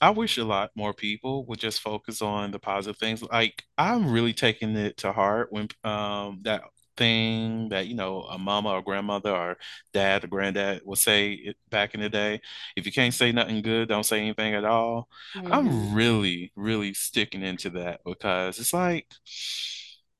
[0.00, 3.22] I wish a lot more people would just focus on the positive things.
[3.22, 6.62] Like I'm really taking it to heart when um that
[6.96, 9.56] thing that you know a mama or grandmother or
[9.92, 12.40] dad or granddad would say it back in the day.
[12.76, 15.08] If you can't say nothing good, don't say anything at all.
[15.36, 15.52] Mm-hmm.
[15.52, 19.06] I'm really, really sticking into that because it's like,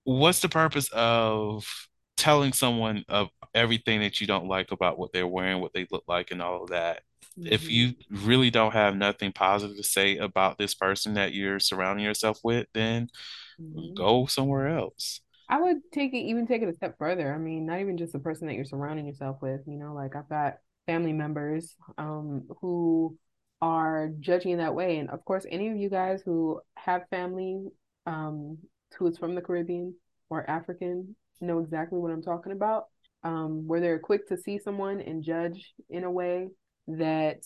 [0.05, 1.67] what's the purpose of
[2.17, 6.05] telling someone of everything that you don't like about what they're wearing, what they look
[6.09, 7.03] like, and all of that?
[7.45, 7.71] If Mm-hmm.
[7.71, 12.39] you really don't have nothing positive to say about this person that you're surrounding yourself
[12.43, 13.09] with, then
[13.61, 13.95] Mm-hmm.
[13.95, 15.21] go somewhere else.
[15.49, 17.35] I would take it even take it a step further.
[17.35, 20.17] I mean, not even just the person that you're surrounding yourself with, you know, like
[20.17, 23.17] I've got family members um who
[23.61, 24.99] are judging in that way.
[24.99, 27.69] And of course, any of you guys who have family
[28.07, 28.59] um
[28.99, 29.95] who is from the Caribbean
[30.31, 32.85] or African know exactly what I'm talking about.
[33.23, 36.49] Um, where they're quick to see someone and judge in a way
[36.89, 37.39] that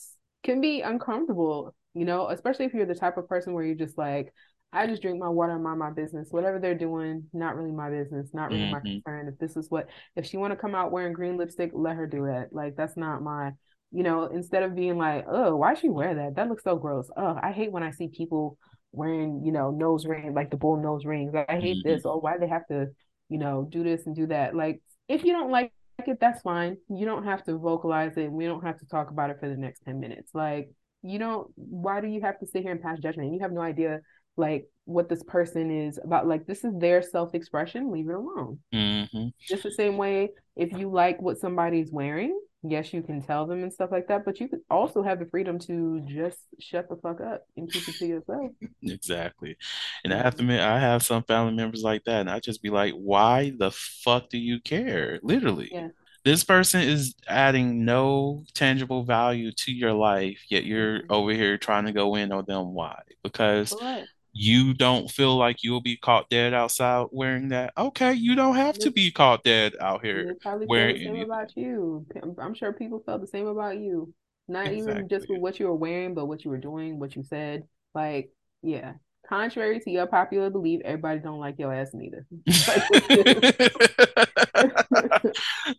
[0.42, 3.96] can be uncomfortable, you know, especially if you're the type of person where you're just
[3.96, 4.32] like
[4.72, 6.28] I just drink my water and mind my business.
[6.30, 9.28] Whatever they're doing, not really my business, not really my hmm concern.
[9.28, 12.06] If this is what, if she want to come out wearing green lipstick, let her
[12.06, 12.48] do that.
[12.52, 13.52] Like that's not my,
[13.92, 14.24] you know.
[14.26, 16.36] Instead of being like, oh, why she wear that?
[16.36, 17.10] That looks so gross.
[17.16, 18.58] Oh, I hate when I see people
[18.92, 21.32] wearing, you know, nose ring like the bull nose rings.
[21.32, 22.02] Like, I hate hmm this.
[22.04, 22.88] Oh, why they have to,
[23.30, 24.54] you know, do this and do that.
[24.54, 25.72] Like if you don't like
[26.06, 26.76] it, that's fine.
[26.90, 28.30] You don't have to vocalize it.
[28.30, 30.30] We don't have to talk about it for the next ten minutes.
[30.34, 30.70] Like
[31.02, 31.48] you don't.
[31.56, 33.32] Why do you have to sit here and pass judgment?
[33.32, 34.00] You have no idea
[34.38, 39.28] like what this person is about like this is their self-expression leave it alone hmm
[39.40, 43.62] just the same way if you like what somebody's wearing yes you can tell them
[43.62, 46.96] and stuff like that but you could also have the freedom to just shut the
[46.96, 48.50] fuck up and keep it to yourself
[48.82, 49.56] Exactly.
[50.04, 50.50] And I have to mm-hmm.
[50.50, 53.70] admit, I have some family members like that, and I just be like, why the
[53.70, 55.20] fuck do you care?
[55.22, 55.70] Literally.
[55.72, 55.88] yeah
[56.24, 61.12] This person is adding no tangible value to your life, yet you're mm-hmm.
[61.12, 62.74] over here trying to go in on them.
[62.74, 63.00] Why?
[63.22, 64.04] Because but
[64.38, 67.72] you don't feel like you'll be caught dead outside wearing that.
[67.76, 71.22] Okay, you don't have to be caught dead out here wearing the same anything.
[71.24, 72.06] about you
[72.40, 74.12] i'm sure people felt the same about you
[74.48, 77.22] Not even just with what you were wearing, but what you were doing, what you
[77.22, 77.64] said.
[77.94, 78.30] Like,
[78.62, 78.94] yeah.
[79.28, 82.26] Contrary to your popular belief, everybody don't like your ass neither.
[82.66, 82.82] Like,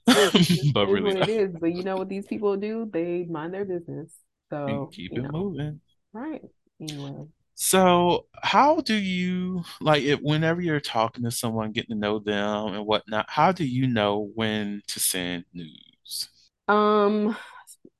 [0.08, 2.88] it just But is really it But you know what these people do?
[2.92, 4.14] They mind their business.
[4.52, 5.82] So, keep you it know, moving.
[6.14, 6.42] right.
[6.80, 7.26] Anyway.
[7.62, 12.74] So, how do you like it whenever you're talking to someone, getting to know them
[12.74, 13.26] and whatnot?
[13.30, 16.30] How do you know when to send news?
[16.68, 17.36] Um,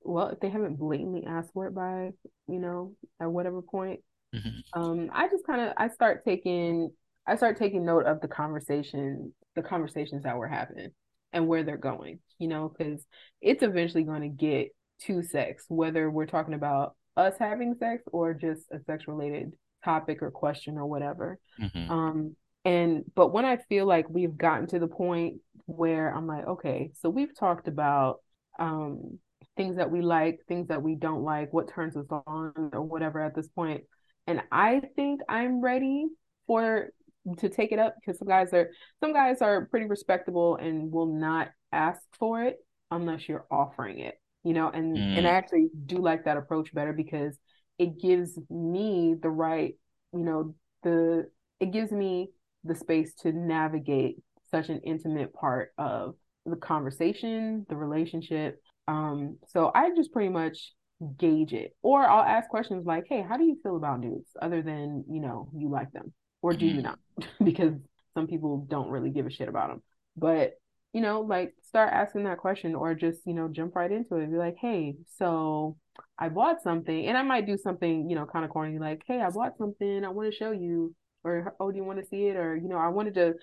[0.04, 2.12] well, if they haven't blatantly asked for it by,
[2.48, 4.02] you know, at whatever point,
[4.34, 4.64] Mhm.
[4.74, 6.92] um, I just kind of I start taking
[7.28, 10.90] I start taking note of the conversation, the conversations that we're having
[11.34, 13.06] and where they're going, you know, because
[13.42, 14.70] it's eventually going to get
[15.02, 19.54] to sex, whether we're talking about us having sex or just a sex related
[19.84, 21.38] topic or question or whatever.
[21.60, 21.90] Mhm.
[21.90, 26.48] Um, and but when I feel like we've gotten to the point where I'm like,
[26.48, 28.22] okay, so we've talked about
[28.58, 29.20] um
[29.56, 33.20] things that we like, things that we don't like, what turns us on or whatever
[33.20, 33.84] at this point.
[34.26, 36.08] And I think I'm ready
[36.48, 36.90] for
[37.38, 41.14] to take it up because some guys are some guys are pretty respectable and will
[41.14, 42.58] not ask for it
[42.92, 44.16] unless you're offering it.
[44.44, 47.38] You know, and and I Mm, actually do like that approach better because
[47.78, 49.76] it gives me the right,
[50.14, 51.30] you know, the
[51.60, 52.32] it gives me
[52.64, 54.18] the space to navigate
[54.52, 56.16] such an intimate part of
[56.46, 58.62] the conversation, the relationship.
[58.88, 60.74] Um, so I just pretty much
[61.18, 61.76] gauge it.
[61.82, 65.22] Or I'll ask questions like, hey, how do you feel about nudes other than, you
[65.22, 66.14] know, you like them?
[66.42, 67.00] Or do you mm, not?
[67.44, 67.74] because
[68.14, 69.84] some people don't really give a shit about them.
[70.18, 70.54] But,
[70.94, 74.32] you know, like start asking that question or just, you know, jump right into it
[74.32, 75.78] be like, hey, so
[76.18, 79.22] I bought something and I might do something, you know, kind of corny, like, hey,
[79.22, 80.96] I bought something, I want to show you.
[81.22, 82.38] Or oh, do you want to see it?
[82.38, 83.34] Or you know, I wanted to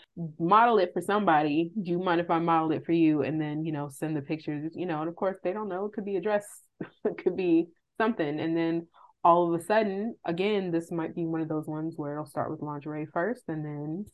[0.40, 1.70] model it for somebody.
[1.80, 3.20] Do you mind if I model it for you?
[3.20, 5.84] And then, you know, send the pictures, you know, and of course they don't know.
[5.84, 6.46] It could be a dress,
[7.04, 7.66] it could be
[7.98, 8.40] something.
[8.40, 8.86] And then
[9.22, 12.50] all of a sudden, again, this might be one of those ones where it'll start
[12.50, 14.06] with lingerie first and then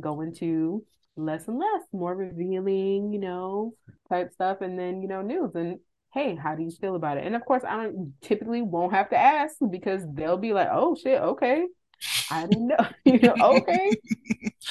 [0.00, 0.82] go into
[1.16, 3.74] less and less, more revealing, you know,
[4.08, 5.54] type stuff, and then, you know, news.
[5.54, 5.78] And
[6.12, 7.26] hey, how do you feel about it?
[7.26, 10.96] And of course, I don't typically won't have to ask because they'll be like, oh
[10.96, 11.66] shit, okay.
[12.30, 12.86] I didn't know.
[13.04, 13.92] you know, okay.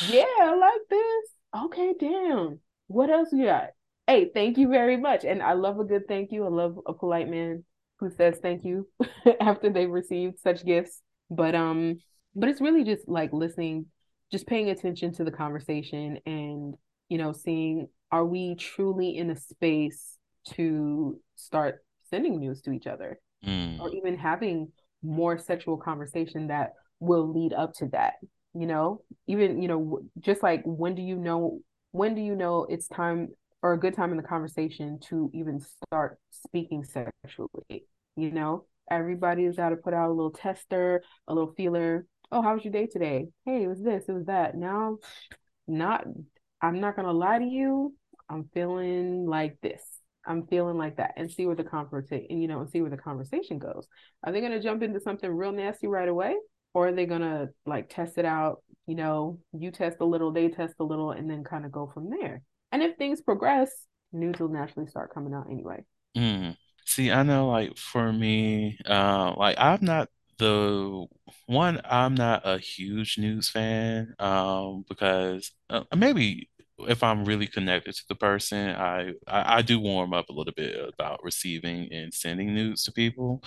[0.08, 1.64] Yeah, I like this.
[1.66, 2.60] Okay, damn.
[2.88, 3.70] What else you got?
[4.08, 5.24] Hey, thank you very much.
[5.24, 6.46] And I love a good thank you.
[6.46, 7.64] I love a polite man
[8.00, 8.88] who says thank you
[9.40, 11.02] after they've received such gifts.
[11.30, 12.00] But um,
[12.36, 13.86] but it's really just like listening,
[14.32, 16.76] just paying attention to the conversation and,
[17.10, 20.18] you know, seeing are we truly in a space
[20.56, 24.72] to start sending news to each other or mm, even having
[25.04, 28.16] more sexual conversation that will lead up to that
[28.54, 29.02] you know?
[29.28, 31.60] Even you know just like when do you know
[31.92, 33.30] when do you know it's time
[33.62, 38.66] or a good time in the conversation to even start speaking sexually you know?
[38.92, 42.72] Everybody's got to put out a little tester a little feeler oh how was your
[42.72, 44.98] day today hey it was this it was that now
[45.68, 46.06] not
[46.62, 47.94] i'm not gonna lie to you
[48.30, 49.84] i'm feeling like this
[50.26, 52.98] i'm feeling like that and see where the conversation you know and see where the
[52.98, 53.88] conversation goes
[54.24, 56.36] are they gonna jump into something real nasty right away
[56.74, 58.62] or are they gonna like test it out?
[58.88, 61.90] You know, you test a little, they test a little, and then kind of go
[61.94, 62.42] from there.
[62.72, 63.70] And if things progress,
[64.12, 65.84] news will naturally start coming out anyway.
[66.16, 66.56] mm.
[66.86, 71.06] See, I know like for me, uh, like I'm not the
[71.48, 76.50] one, I'm not a huge news fan, um, because uh, maybe
[76.88, 80.54] if I'm really connected to the person, I, I I do warm up a little
[80.54, 83.44] bit about receiving and sending news to people.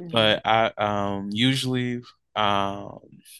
[0.00, 0.08] Mm-hmm.
[0.10, 2.02] But I um usually
[2.36, 2.98] um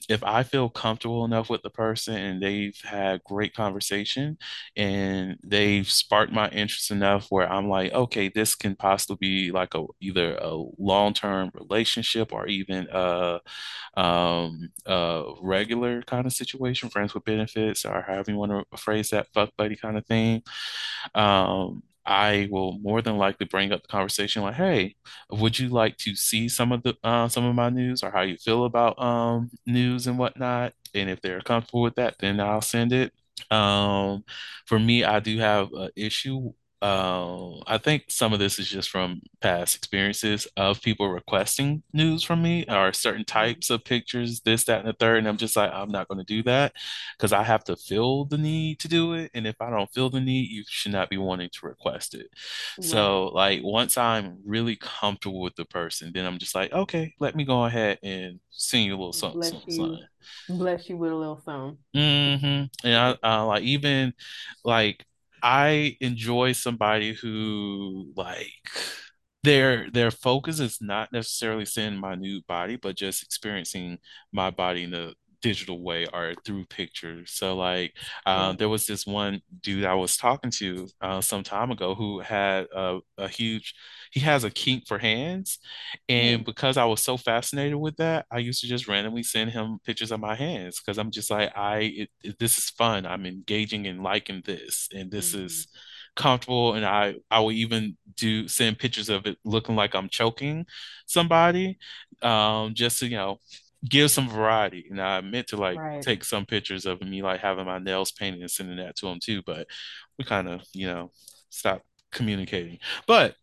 [0.08, 4.36] if I feel comfortable enough with the person and they've had great conversation
[4.76, 9.74] and they've sparked my interest enough where I'm like, okay, this can possibly be like
[9.74, 13.40] a either a long-term relationship or even a
[13.96, 19.10] um a regular kind of situation, friends with benefits or however you want to phrase
[19.10, 20.42] that, fuck buddy kind of thing.
[21.14, 24.96] Um, I will more than likely bring up the conversation like, hey,
[25.30, 28.22] would you like to see some of the uh, some of my news or how
[28.22, 30.74] you feel about um, news and whatnot?
[30.94, 33.12] And if they're comfortable with that, then I'll send it.
[33.50, 34.24] Um,
[34.66, 36.52] for me, I do have an issue.
[36.82, 42.24] Um, I think some of this is just from past experiences of people requesting news
[42.24, 45.18] from me or certain types of pictures, this, that, and the third.
[45.18, 46.72] And I'm just like, I'm not going to do that
[47.16, 49.30] because I have to feel the need to do it.
[49.34, 52.28] And if I don't feel the need, you should not be wanting to request it.
[52.76, 53.16] Right.
[53.16, 57.36] So, like, once I'm really comfortable with the person, then I'm just like, okay, let
[57.36, 59.98] me go ahead and sing you a little something, Bless something, you.
[59.98, 60.06] something.
[60.48, 61.78] Bless you with a little song.
[61.94, 64.14] hmm And I, uh, like, even
[64.64, 65.04] like,
[65.42, 68.52] I enjoy somebody who like
[69.44, 73.98] their their focus is not necessarily seeing my nude body, but just experiencing
[74.32, 75.12] my body in a
[75.42, 77.32] digital way or through pictures.
[77.32, 77.94] So like
[78.26, 82.20] uh, there was this one dude I was talking to uh, some time ago who
[82.20, 83.74] had a, a huge
[84.12, 85.58] he has a kink for hands.
[86.08, 89.78] And because I was so fascinated with that, I used to just randomly send him
[89.84, 93.06] pictures of my hands because I'm just like, I it, it- this is fun.
[93.06, 95.34] I'm engaging and liking this, and this Mhm.
[95.34, 95.68] is
[96.16, 100.66] comfortable and I I will even do send pictures of it looking like I'm choking
[101.06, 101.78] somebody
[102.22, 103.38] um just to you know
[103.88, 106.06] give some variety and I meant to like Right.
[106.06, 109.18] take some pictures of me like having my nails painted and sending that to him
[109.22, 109.66] too but
[110.18, 111.12] we kind of you know
[111.50, 113.36] stopped communicating but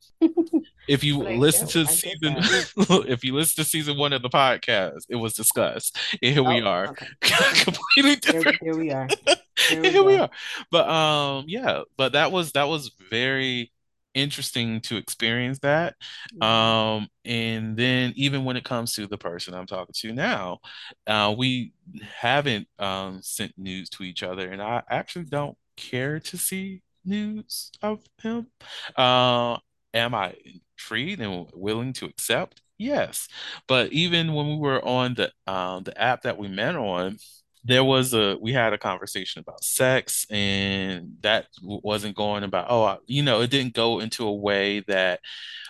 [0.88, 2.38] if you listen to season
[3.08, 6.62] if you listen to season one of the podcast it was discussed and here we
[6.62, 7.08] Oh, are okay.
[7.64, 9.14] completely different there we are.
[9.68, 10.18] There we here we go.
[10.18, 10.30] are.
[10.72, 13.72] But um yeah, but that was that was very
[14.16, 15.96] interesting to experience that.
[16.34, 16.44] Mhm.
[16.44, 20.60] Um and then even when it comes to the person I'm talking to now,
[21.08, 21.74] uh we
[22.20, 27.72] haven't um sent news to each other and I actually don't care to see news
[27.82, 28.48] of him.
[28.98, 29.58] Uh
[29.94, 30.36] am I
[30.78, 32.62] intrigued and willing to accept?
[32.78, 33.28] Yes.
[33.68, 37.18] But even when we were on the um the app that we met on,
[37.66, 42.84] there was a we had a conversation about sex and that wasn't going about oh
[42.84, 45.20] I- you know it didn't go into a way that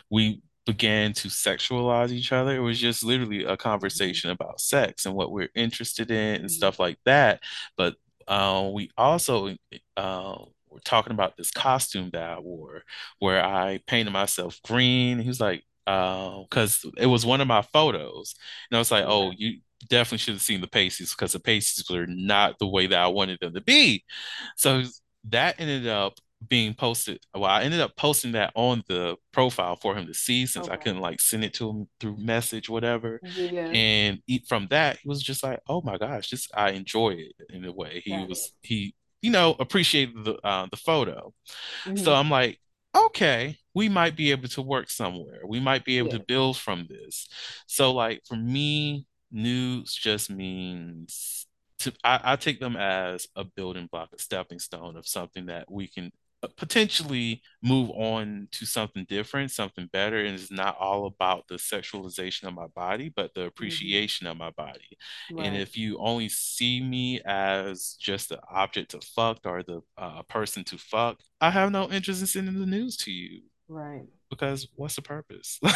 [0.09, 3.59] we began to sexualize each other it was just literally a Mhm.
[3.59, 6.51] conversation about sex and what we're interested in and Mhm.
[6.51, 7.41] stuff like that
[7.77, 7.95] but
[8.27, 9.55] uh, we also
[9.97, 10.35] uh,
[10.85, 12.83] talking about this costume that I wore
[13.19, 17.61] where I painted myself green he was like uh, because it was one of my
[17.63, 18.35] photos
[18.69, 19.59] and I was like oh you
[19.89, 23.07] definitely should have seen the pasties because the pasties were not the way that I
[23.07, 24.03] wanted them to be.
[24.55, 24.83] So
[25.29, 26.13] that ended up
[26.47, 27.19] being posted.
[27.33, 30.77] Well, I ended up posting that on the profile for him to see since I
[30.77, 33.19] couldn't like send it to him through message, whatever.
[33.23, 37.33] Yeah, And from that, he was just like, "Oh my gosh, just I enjoy it
[37.49, 38.29] in a way." He it.
[38.29, 41.33] was he, you know, appreciated the uh, the photo.
[41.95, 42.59] So hmm I'm like,
[42.95, 45.41] okay, we might be able to work somewhere.
[45.47, 47.27] We might be able to build from this.
[47.67, 51.47] So like for me, news just means
[51.79, 55.71] to I, I take them as a building block, a stepping stone of something that
[55.71, 56.11] we can
[56.57, 60.23] potentially move on to something different, something better.
[60.23, 64.37] And it's not all about the sexualization of my body, but the hmm appreciation of
[64.37, 64.97] my body.
[65.37, 70.23] And if you only see me as just the object to fuck or the uh,
[70.23, 74.07] person to fuck, I have no interest in sending the news to you Right.
[74.29, 75.59] because what's the purpose?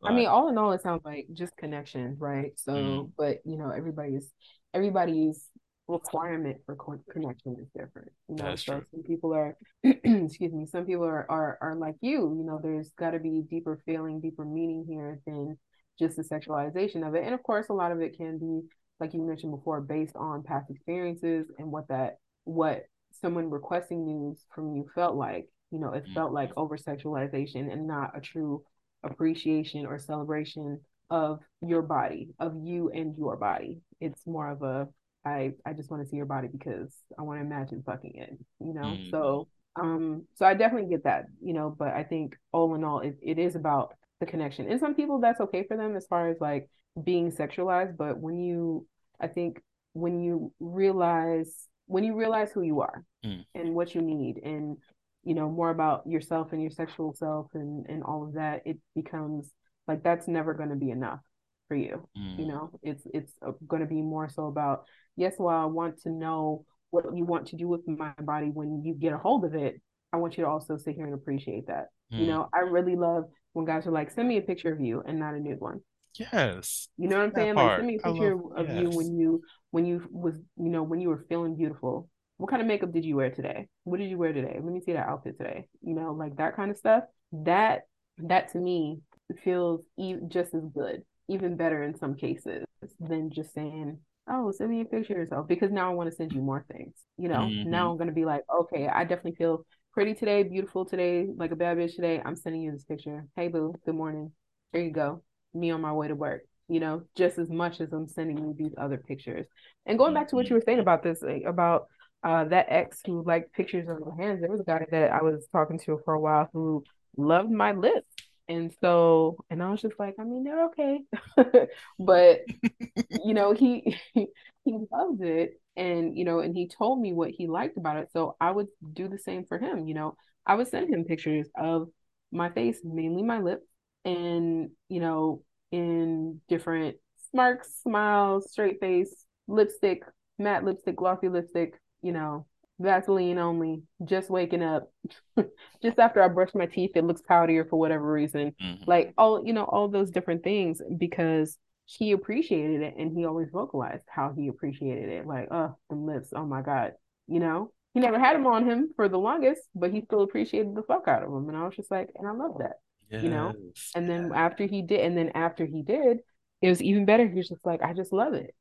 [0.00, 2.52] Like, I mean, all in all, it sounds like just connection, right?
[2.58, 4.30] So, but you know, everybody's
[4.74, 5.42] everybody's
[5.88, 8.44] requirement for co connection is different, you know.
[8.44, 8.84] that's So true.
[8.90, 12.60] some people are, excuse me, some people are are are like you, you know.
[12.62, 15.58] There's got to be deeper feeling, deeper meaning here than
[15.98, 17.24] just the sexualization of it.
[17.24, 18.62] And of course, a lot of it can be,
[19.00, 24.44] like you mentioned before, based on past experiences and what that what someone requesting news
[24.54, 25.48] from you felt like.
[25.70, 26.14] You know, it mm.
[26.14, 28.62] felt like over sexualization and not a true
[29.02, 30.80] appreciation or celebration
[31.10, 33.80] of your body, of you and your body.
[34.00, 34.88] It's more of a
[35.26, 38.38] I I just want to see your body because I want to imagine fucking it,
[38.60, 39.00] you know?
[39.00, 42.84] mhm, So um so I definitely get that, you know, but I think all in
[42.84, 44.70] all it, it is about the connection.
[44.70, 46.70] And some people that's okay for them as far as like
[47.04, 48.86] being sexualized, but when you
[49.20, 49.62] I think
[49.94, 54.76] when you realize when you realize who you are mm, and what you need and
[55.24, 58.78] you know more about yourself and your sexual self and and all of that it
[58.94, 59.50] becomes
[59.88, 61.20] like that's never going to be enough
[61.68, 63.32] for you you mm, know it's it's
[63.66, 64.84] going to be more so about
[65.16, 68.82] yes while i want to know what you want to do with my body when
[68.84, 69.80] you get a hold of it
[70.12, 71.86] i want you to also sit here and appreciate that
[72.16, 72.26] you mm.
[72.26, 75.18] know i really love when guys are like send me a picture of you and
[75.18, 75.80] not a nude one
[76.14, 77.56] Yes, you know what I'm that saying?
[77.56, 77.86] Like send part.
[77.86, 81.00] me a I love, picture of you when you when you was you know when
[81.00, 82.08] you were feeling beautiful.
[82.38, 83.66] What kind of makeup did you wear today?
[83.84, 84.54] What did you wear today?
[84.62, 85.68] Let me see that outfit today.
[85.82, 87.04] You know, like that kind of stuff.
[87.32, 87.82] That
[88.18, 89.00] that to me
[89.44, 92.64] feels e- just as good, even better in some cases
[93.00, 93.98] than just saying,
[94.28, 96.64] "Oh, send me a picture of yourself," because now I want to send you more
[96.70, 96.94] things.
[97.18, 100.84] You know, hmm now I'm gonna be like, okay, I definitely feel pretty today, beautiful
[100.84, 102.20] today, like a bad bitch today.
[102.24, 103.26] I'm sending you this picture.
[103.36, 104.32] Hey, boo, good morning.
[104.72, 105.22] Here you go.
[105.54, 108.52] Me on my way to work you know, just as much as I'm sending you
[108.58, 109.46] these other pictures.
[109.86, 111.86] And going back to what you hmm were saying about this, like, about
[112.24, 115.22] uh, that ex who liked pictures of my hands, there was a guy that I
[115.22, 116.84] was talking to for a while who
[117.16, 118.06] loved my lips.
[118.48, 121.00] And so, and I was just like, I mean, they're okay.
[121.98, 122.40] but,
[123.24, 127.48] you know, he he loved it and, you know, and he told me what he
[127.48, 128.10] liked about it.
[128.12, 130.16] So I would do the same for him, you know.
[130.46, 131.88] I would send him pictures of
[132.32, 133.66] my face, mainly my lips,
[134.04, 135.42] and you know,
[135.72, 136.96] in different
[137.30, 140.02] smirks, smiles, straight face, lipstick,
[140.38, 142.46] matte lipstick, glossy lipstick, you know,
[142.78, 144.92] Vaseline only, just waking up.
[145.82, 148.54] just after I brush my teeth, it looks powdier for whatever reason.
[148.62, 148.86] Mhm.
[148.86, 153.48] Like all, you know, all those different things because he appreciated it and he always
[153.50, 155.26] vocalized how he appreciated it.
[155.26, 156.92] Like, oh, the lips, oh my God.
[157.28, 160.74] You know, he never had them on him for the longest, but he still appreciated
[160.74, 161.48] the fuck out of them.
[161.48, 162.74] And I was just like, and I love that,
[163.22, 163.52] you know?
[163.94, 166.18] And then after he did, and then after he did,
[166.62, 167.26] it was even better.
[167.28, 168.54] He was just like, I just love it.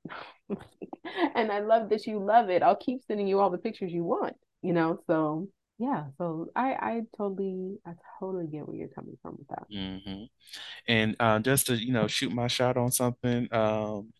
[1.36, 2.62] and I love that you love it.
[2.64, 5.00] I'll keep sending you all the pictures you want, you know?
[5.08, 9.68] So yeah, so I I totally I totally get where you're coming from with that.
[9.72, 10.24] hmm
[10.88, 13.48] And uh, just to, you know, shoot my shot on something.
[13.54, 14.14] Um,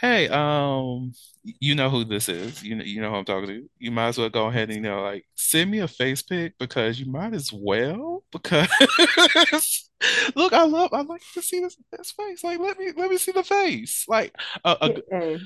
[0.00, 2.62] hey, um, you know who this is.
[2.62, 3.70] You know, you know who I'm talking to.
[3.78, 6.54] You might as well go ahead and, you know, like send me a face pic
[6.58, 8.68] because you might as well because
[10.36, 12.44] look, I love I like to see this, this face.
[12.44, 14.04] Like let me let me see the face.
[14.08, 14.34] Like
[14.64, 15.40] a, a, Yeah, Hey,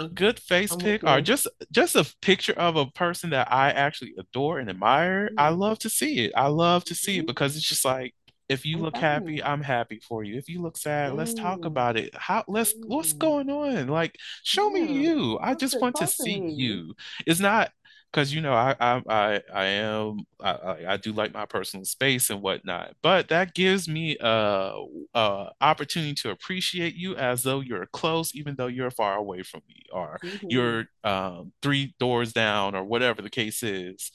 [0.00, 3.52] a good face I'm with pic or just just a picture of a person that
[3.52, 5.30] I actually adore and admire.
[5.36, 6.32] I Mm, love to see it.
[6.36, 8.14] I love to see it mhm, because it's just like
[8.48, 9.42] if you look happy.
[9.42, 10.36] I'm happy for you.
[10.38, 12.14] If you look sad, let's talk Mm, about it.
[12.14, 13.88] How let's what's mm, going on?
[13.88, 15.38] Like, show me you.
[15.42, 16.94] I just want to see you.
[17.26, 17.70] It's not
[18.16, 22.30] because you know I I I, I am I, I do like my personal space
[22.30, 24.72] and whatnot, but that gives me a,
[25.14, 29.60] a opportunity to appreciate you as though you're close, even though you're far away from
[29.68, 34.10] me, or hmm you're um, three doors down, or whatever the case is.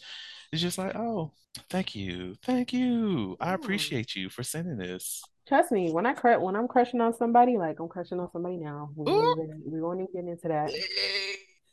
[0.52, 1.32] It's just like, oh,
[1.70, 3.38] thank you, thank you.
[3.40, 5.24] I appreciate you for sending this.
[5.48, 8.58] Trust me, when I cr when I'm crushing on somebody, like I'm crushing on somebody
[8.58, 8.92] now.
[8.96, 10.72] We won't even we won't even get into that.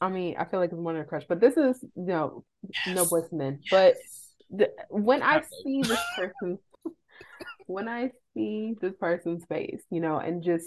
[0.01, 2.45] I mean, I feel like it's more than a crush, but this is no
[2.87, 3.61] no Yes, boys to men.
[3.71, 4.35] But yes.
[4.51, 6.59] the, when I see this person,
[7.67, 10.67] when I see this person's face, you know, and just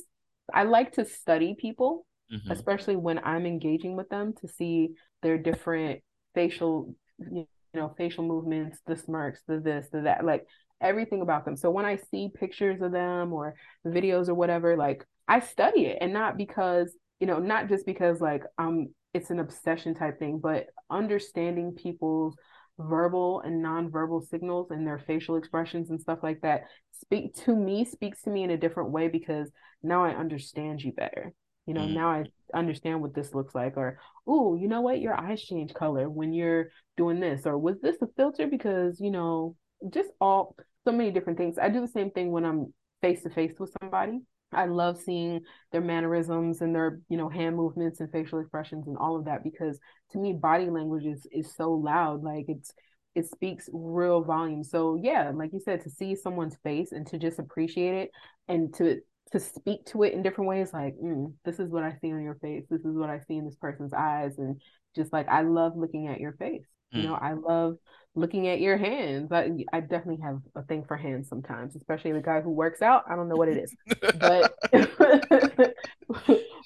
[0.54, 4.92] I like to study people, hmm especially when I'm engaging with them to see
[5.24, 6.02] their different
[6.36, 10.46] facial, you know, facial movements, the smirks, the this, the that, like
[10.82, 11.56] everything about them.
[11.56, 13.56] So when I see pictures of them or
[13.86, 18.20] videos or whatever, like I study it and not because, you know, not just because
[18.20, 22.36] like um it's an obsession type thing, but understanding people's
[22.80, 27.86] verbal and nonverbal signals and their facial expressions and stuff like that speak to me
[27.86, 29.52] speaks to me in a different way because
[29.84, 31.34] now I understand you better.
[31.66, 31.94] You know, mm.
[31.94, 35.74] now I understand what this looks like or oh, you know what, your eyes change
[35.74, 39.56] color when you're doing this or was this a filter because, you know,
[39.90, 40.56] just all
[40.86, 41.58] so many different things.
[41.58, 44.22] I do the same thing when I'm face to face with somebody.
[44.54, 45.42] I love seeing
[45.72, 49.44] their mannerisms and their, you know, hand movements and facial expressions and all of that
[49.44, 49.80] because
[50.12, 52.74] to me body language is is so loud like it's
[53.16, 54.64] it speaks real volume.
[54.64, 58.12] So yeah like you said to see someone's face and to just appreciate it
[58.48, 59.00] and to
[59.32, 62.22] to speak to it in different ways like mm, this is what i see on
[62.24, 62.64] your face.
[62.70, 64.38] This is what i see in this person's eyes.
[64.38, 64.62] And
[64.96, 67.22] just like i love looking at your face you know Mm.
[67.24, 67.78] i love
[68.14, 72.22] looking at your hands i, I definitely have a thing for hands sometimes especially the
[72.22, 73.74] guy who works out i don't know what it is.
[74.20, 74.54] But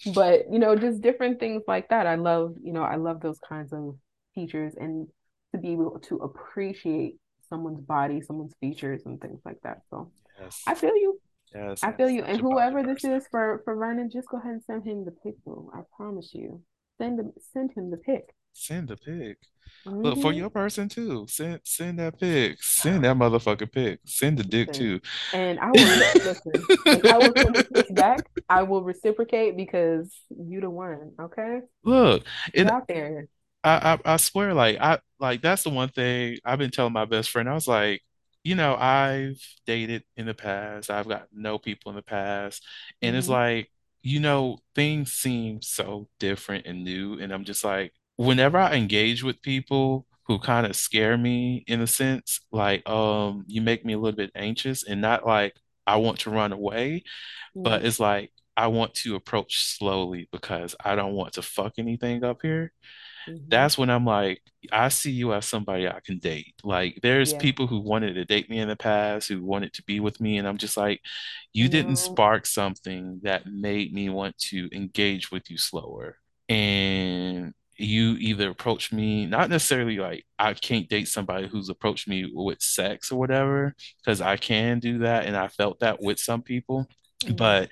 [0.13, 3.39] but you know just different things like that i love you know i love those
[3.47, 3.95] kinds of
[4.33, 5.07] features and
[5.53, 7.17] to be able to appreciate
[7.47, 10.11] someone's body someone's features and things like that so.
[10.41, 11.19] Yes, i feel you.
[11.53, 13.13] Yes, i feel you and whoever this person.
[13.13, 15.35] is for for vernon just go ahead and send him the pic
[15.73, 16.61] i promise you.
[16.97, 19.37] Send him send him the pic Send the pic.
[19.85, 20.39] Look for mm-hmm.
[20.39, 21.27] your person too.
[21.29, 22.63] Send send that pic.
[22.63, 23.99] Send that motherfucking pic.
[24.05, 25.01] Send the dick listen too.
[25.33, 25.73] and i will
[26.15, 26.51] listen
[27.05, 32.25] i will back i will reciprocate because you the one okay Look,
[32.55, 33.27] and out there
[33.65, 37.05] I, I I swear, like I like that's the one thing I've been telling my
[37.05, 37.49] best friend.
[37.49, 38.03] I was like,
[38.43, 40.91] you know, I've dated in the past.
[40.91, 42.63] I've got no people in the past,
[43.01, 43.33] and it's mm-hmm.
[43.33, 43.71] like,
[44.03, 49.23] you know, things seem so different and new, and I'm just like, whenever I engage
[49.23, 53.93] with people who kind of scare me in a sense, like, um, you make me
[53.93, 55.55] a little bit anxious, and not like
[55.87, 57.03] I want to run away,
[57.63, 57.85] but Mm-hmm.
[57.85, 62.39] it's like I want to approach slowly because I don't want to fuck anything up
[62.43, 62.71] here
[63.27, 63.51] Mm-hmm.
[63.51, 64.41] that's when I'm like,
[64.71, 66.55] I see you as somebody I can date.
[66.63, 67.33] Like, there's Yeah.
[67.33, 70.37] people who wanted to date me in the past, who wanted to be with me,
[70.37, 71.01] and I'm just like,
[71.53, 76.17] you didn't spark something that made me want to engage with you slower.
[76.49, 77.44] And
[78.25, 83.11] either approach me, not necessarily like I can't date somebody who's approached me with sex
[83.11, 86.87] or whatever, because I can do that, and I felt that with some people.
[87.23, 87.35] Mm-hmm.
[87.35, 87.69] But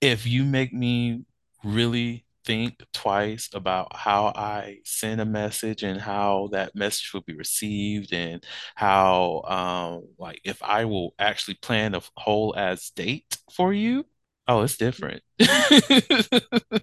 [0.00, 1.24] if you make me
[1.64, 7.36] really think twice about how I send a message and how that message will be
[7.36, 8.42] received and
[8.74, 14.06] how um like if I will actually plan a whole as date for you.
[14.46, 15.22] Oh, it's different.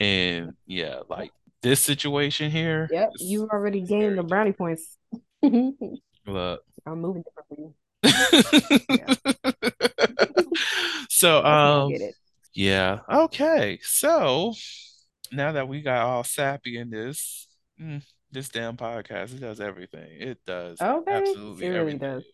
[0.00, 1.32] And yeah, like
[1.62, 4.96] this situation here Yep, you already gained the brownie points.
[5.42, 7.56] Look, I'm moving different for
[8.88, 8.96] you.
[8.96, 9.14] Yeah.
[11.08, 12.12] So Trust me, I um
[12.54, 13.78] yeah, okay.
[13.82, 14.54] So
[15.30, 17.48] now that we got all sappy in this,
[17.80, 18.02] mm,
[18.32, 20.08] this damn podcast, it does everything.
[20.20, 21.98] It does Okay, it absolutely really everything.
[21.98, 22.24] does.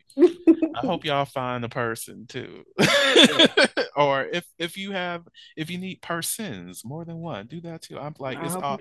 [0.75, 2.65] I hope y'all find a person too.
[3.97, 5.27] Or if if you have
[5.57, 7.99] if you need persons, more than one, do that too.
[7.99, 8.81] I'm like I it's all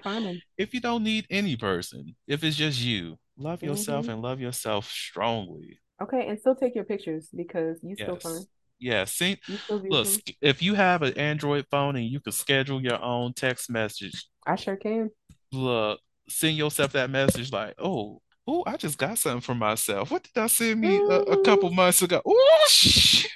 [0.58, 4.40] if you don't need any person, if it's just you, love yourself hmm and love
[4.42, 5.80] yourself strongly.
[6.02, 8.46] Okay, and still take your pictures because you still fine.
[8.46, 8.50] Yes.
[8.80, 9.40] Yeah, see,
[9.90, 10.08] look,
[10.42, 14.56] if you have an Android phone and you can schedule your own text message, I
[14.56, 15.12] sure can.
[15.52, 16.00] look,
[16.30, 20.12] send yourself that message like, oh, oh, I just got something for myself.
[20.12, 22.22] What did I send me a, a couple months ago?
[22.26, 23.32] Oh, shit.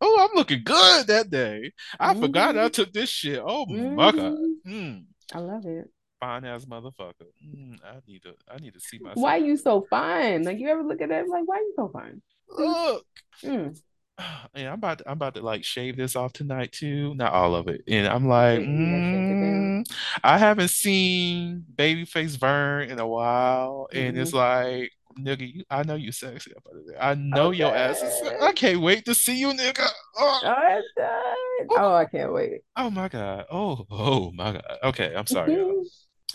[0.00, 1.72] Oh, I'm looking good that day.
[1.98, 3.40] I forgot I took this shit.
[3.44, 4.34] Oh my God.
[4.34, 5.88] hmm Mm, I love it.
[6.20, 7.26] fine ass motherfucker.
[7.44, 9.16] Mm, I need to I need to see myself.
[9.16, 9.48] Why myself.
[9.48, 10.44] you so fine?
[10.44, 12.22] Like you ever look at that like why you so fine?
[12.50, 13.06] Mm, Look.
[13.44, 13.76] mm.
[14.54, 17.14] And I'm about to, I'm about to like shave this off tonight too.
[17.14, 17.82] Not all of it.
[17.88, 19.84] And I'm like, you gotta shave mm,
[20.22, 23.88] I haven't seen Babyface Vern in a while.
[23.92, 24.34] And it's Mm-mm.
[24.34, 26.52] like, nigga, you, I know you sexy.
[27.00, 29.86] I know your ass is I can't wait to see you, nigga.
[30.18, 32.62] Oh, Oh, it's oh, Oh, I can't wait.
[32.76, 33.46] oh my God.
[33.50, 34.64] Oh, oh my God.
[34.84, 35.54] Okay, I'm sorry.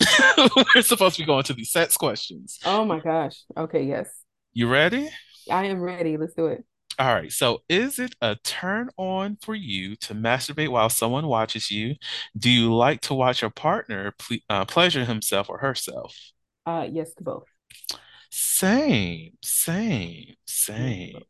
[0.74, 2.58] We're supposed to be going to these sex questions.
[2.64, 3.44] Oh my gosh.
[3.56, 4.08] Okay, yes.
[4.52, 5.10] You ready?
[5.50, 6.16] I am ready.
[6.16, 6.64] Let's do it.
[6.98, 11.70] All right, so is it a turn on for you to masturbate while someone watches
[11.70, 11.94] you?
[12.36, 16.16] Do you like to watch your partner ple uh, pleasure himself or herself?
[16.66, 17.48] Uh, yes to both.
[18.30, 21.24] Same, same, same.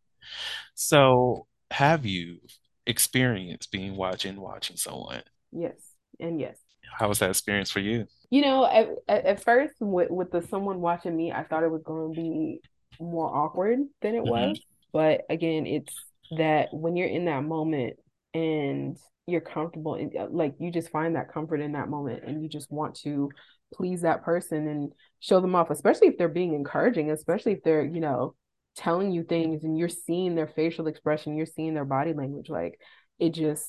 [0.75, 2.41] So, have you
[2.87, 5.23] experienced being watching watching someone?
[5.53, 6.59] Yes, and yes.
[6.99, 8.07] How was that experience for you?
[8.31, 11.71] You know, at, at, at first with with the someone watching me, I thought it
[11.71, 12.63] was going to be
[13.01, 14.59] more awkward than it hmm was.
[14.93, 15.95] But again, it's
[16.37, 17.97] that when you're in that moment
[18.35, 22.43] and you're comfortable and uh, like you just find that comfort in that moment and
[22.43, 23.31] you just want to
[23.75, 27.85] please that person and show them off, especially if they're being encouraging, especially if they're,
[27.85, 28.35] you know,
[28.77, 32.81] telling you things and you're seeing their facial expression, you're seeing their body language, like
[33.19, 33.67] it just,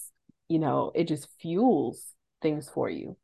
[0.48, 2.04] you know, it just fuels
[2.42, 3.18] things for you.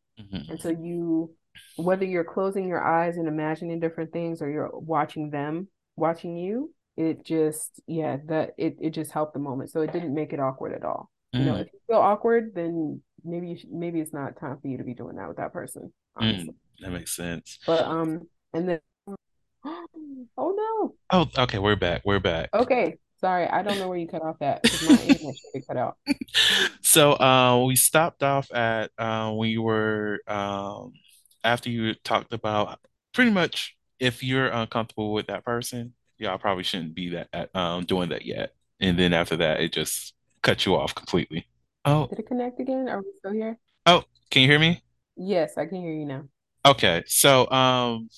[0.49, 1.33] And so you,
[1.77, 6.73] whether you're closing your eyes and imagining different things or you're watching them watching you,
[6.97, 9.71] it just, yeah, that it it just helped the moment.
[9.71, 11.09] So it didn't make it awkward at all.
[11.33, 14.57] You know, mm if you feel awkward, then maybe you should, maybe it's not time
[14.61, 16.47] for you to be doing that with that person, mm.
[16.79, 17.59] That makes sense.
[17.65, 18.79] But um, and then,
[19.65, 20.95] oh no.
[21.11, 22.03] Oh, okay, we're back.
[22.05, 22.49] We're back.
[22.53, 25.77] okay, sorry, I don't know where you cut off at because my internet should cut
[25.77, 25.97] out.
[26.81, 30.93] So uh, we stopped off at uh, when you were um,
[31.43, 32.79] after you talked about
[33.13, 37.85] pretty much if you're uncomfortable with that person, y'all probably shouldn't be that at, um,
[37.85, 38.53] doing that yet.
[38.79, 41.47] And then after that, it just cut you off completely.
[41.85, 42.89] Oh, Did it connect again?
[42.89, 43.59] Are we still here?
[43.85, 44.81] oh, can you hear me?
[45.17, 46.29] Yes, I can hear you now.
[46.65, 48.09] Okay, so um,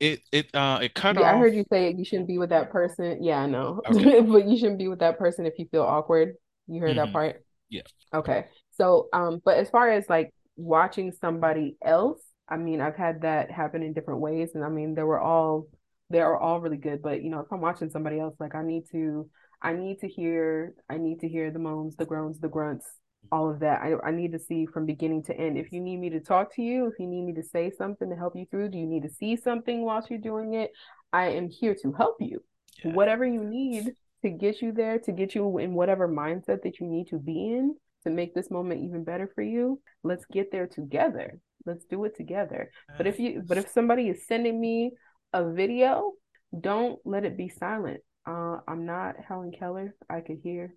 [0.00, 2.70] it it uh it cut Yeah, I heard you say you shouldn't be with that
[2.70, 3.22] person.
[3.22, 3.82] Yeah, I know.
[3.88, 4.10] Okay.
[4.22, 6.36] But you shouldn't be with that person if you feel awkward.
[6.68, 7.42] You heard that hmm part?
[7.68, 7.82] Yeah.
[8.14, 8.46] Okay.
[8.72, 13.50] So, um, but as far as like watching somebody else, I mean, I've had that
[13.50, 15.68] happen in different ways, and I mean, they were all
[16.10, 17.02] they are all really good.
[17.02, 19.28] But you know, if I'm watching somebody else, like I need to,
[19.62, 22.86] I need to hear, I need to hear the moans, the groans, the grunts,
[23.30, 23.80] all of that.
[23.80, 25.56] I I need to see from beginning to end.
[25.56, 28.10] If you need me to talk to you, if you need me to say something
[28.10, 30.72] to help you through, do you need to see something whilst you're doing it?
[31.12, 32.42] I am here to help you.
[32.84, 32.92] Yeah.
[32.92, 33.92] Whatever you need
[34.22, 37.52] to get you there, to get you in whatever mindset that you need to be
[37.52, 41.38] in to make this moment even better for you, let's get there together.
[41.66, 42.70] Let's do it together.
[42.96, 44.92] But if you but if somebody is sending me
[45.32, 46.12] a video,
[46.58, 48.00] don't let it be silent.
[48.26, 49.94] Uh, I'm not Helen Keller.
[50.08, 50.74] I could hear,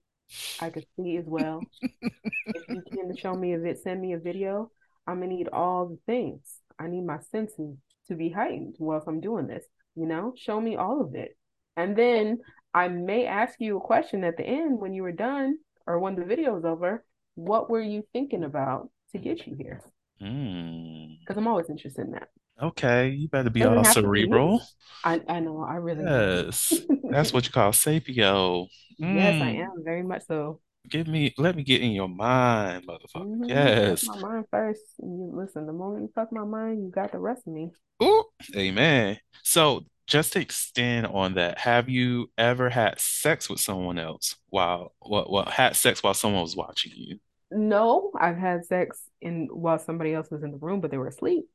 [0.59, 1.61] I could see as well.
[1.81, 4.71] If you can show me a vid, send me a video,
[5.07, 6.59] I'm gonna need all the things.
[6.79, 7.77] I need my senses
[8.07, 9.65] to be heightened whilst I'm doing this.
[9.95, 11.37] You know, show me all of it.
[11.75, 12.39] And then
[12.73, 16.15] I may ask you a question at the end when you were done or when
[16.15, 17.03] the video is over.
[17.35, 19.81] What were you thinking about to get you here?
[20.21, 21.19] Mm.
[21.19, 22.29] Because I'm always interested in that.
[22.61, 24.61] Okay, you better be all to be cerebral.
[25.03, 26.11] I I know, I really.
[26.11, 28.67] Yes, that's what you call sapio.
[29.09, 29.67] Yes, I Mm.
[29.67, 30.61] am very much so.
[30.89, 33.25] Give me, let me get in your mind, motherfucker.
[33.39, 34.03] hmm Fuck Yes.
[34.03, 34.81] my mind first.
[34.99, 37.71] You listen, the moment you fuck my mind, you got the rest of me.
[38.01, 38.23] Ooh,
[38.55, 39.17] amen.
[39.43, 44.93] So just to extend on that, have you ever had sex with someone else while
[44.99, 47.19] what what had sex while someone was watching you?
[47.51, 51.07] No, I've had sex in while somebody else was in the room, but they were
[51.07, 51.47] asleep.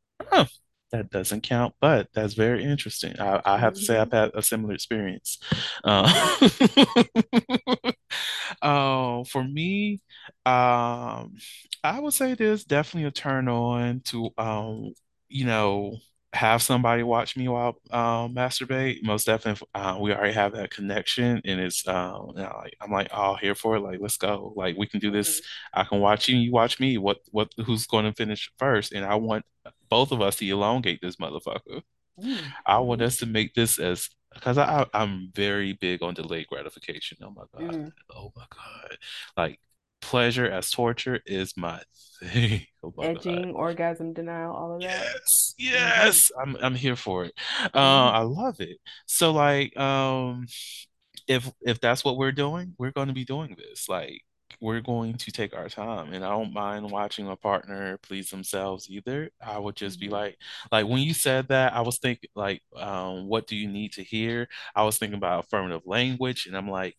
[0.92, 3.18] That doesn't count, but that's very interesting.
[3.20, 5.38] I, I have to say I've hmm had a similar experience.
[5.84, 6.10] Uh,
[8.62, 10.00] uh, for me,
[10.46, 11.34] um,
[11.84, 14.92] I would say there's definitely a turn on to um,
[15.28, 15.96] you know,
[16.34, 19.02] have somebody watch me while um masturbate.
[19.02, 22.90] Most definitely, uh, we already have that connection, and it's um, you know, like, I'm
[22.92, 23.80] like all here for it.
[23.80, 24.52] Like, let's go.
[24.56, 25.40] Like, we can do this.
[25.72, 26.98] I can watch you, and you watch me.
[26.98, 28.92] What what who's going to finish first?
[28.92, 29.44] And I want
[29.90, 31.82] both of us to elongate this motherfucker.
[32.66, 37.18] I want us to make this as because I I'm very big on delayed gratification.
[37.22, 37.76] Oh my God.
[37.76, 38.98] hmm Oh my God.
[39.36, 39.60] Like
[40.00, 41.80] pleasure as torture is my
[42.22, 42.66] thing.
[42.84, 42.94] Oh.
[43.00, 45.10] Edging, orgasm denial, all of that.
[45.26, 46.30] Yes, yes.
[46.40, 47.32] I'm I'm here for it.
[47.74, 48.78] Uh, hmm I love it.
[49.06, 50.46] So like um
[51.28, 53.88] if if that's what we're doing, we're going to be doing this.
[53.88, 54.22] Like
[54.60, 58.88] we're going to take our time, and I don't mind watching a partner please themselves
[58.90, 59.30] either.
[59.44, 60.38] I would just be hmm like,
[60.72, 64.04] like when you said that, I was thinking like, um, what do you need to
[64.04, 64.48] hear?
[64.76, 66.96] I was thinking about affirmative language, and I'm like,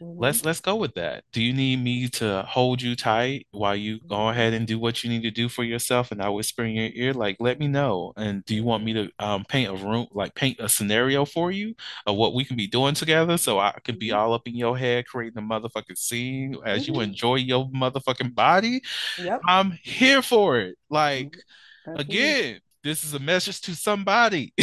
[0.00, 1.24] hmm Let's let's go with that.
[1.32, 4.78] Do you need me to hold you tight while you go hmm ahead and do
[4.78, 7.14] what you need to do for yourself and I whisper in your ear?
[7.14, 8.12] Like, let me know.
[8.16, 11.50] And do you want me to um paint a room, like paint a scenario for
[11.50, 11.74] you
[12.06, 14.54] of what we can be doing together so I can be hmm all up in
[14.56, 18.82] your head creating a motherfucking scene as you hmm enjoy your motherfucking body?
[19.16, 19.46] Yep.
[19.48, 20.76] I'm here for it.
[20.90, 21.36] Like,
[21.86, 21.98] Mhm.
[21.98, 24.54] Again, this is a message to somebody.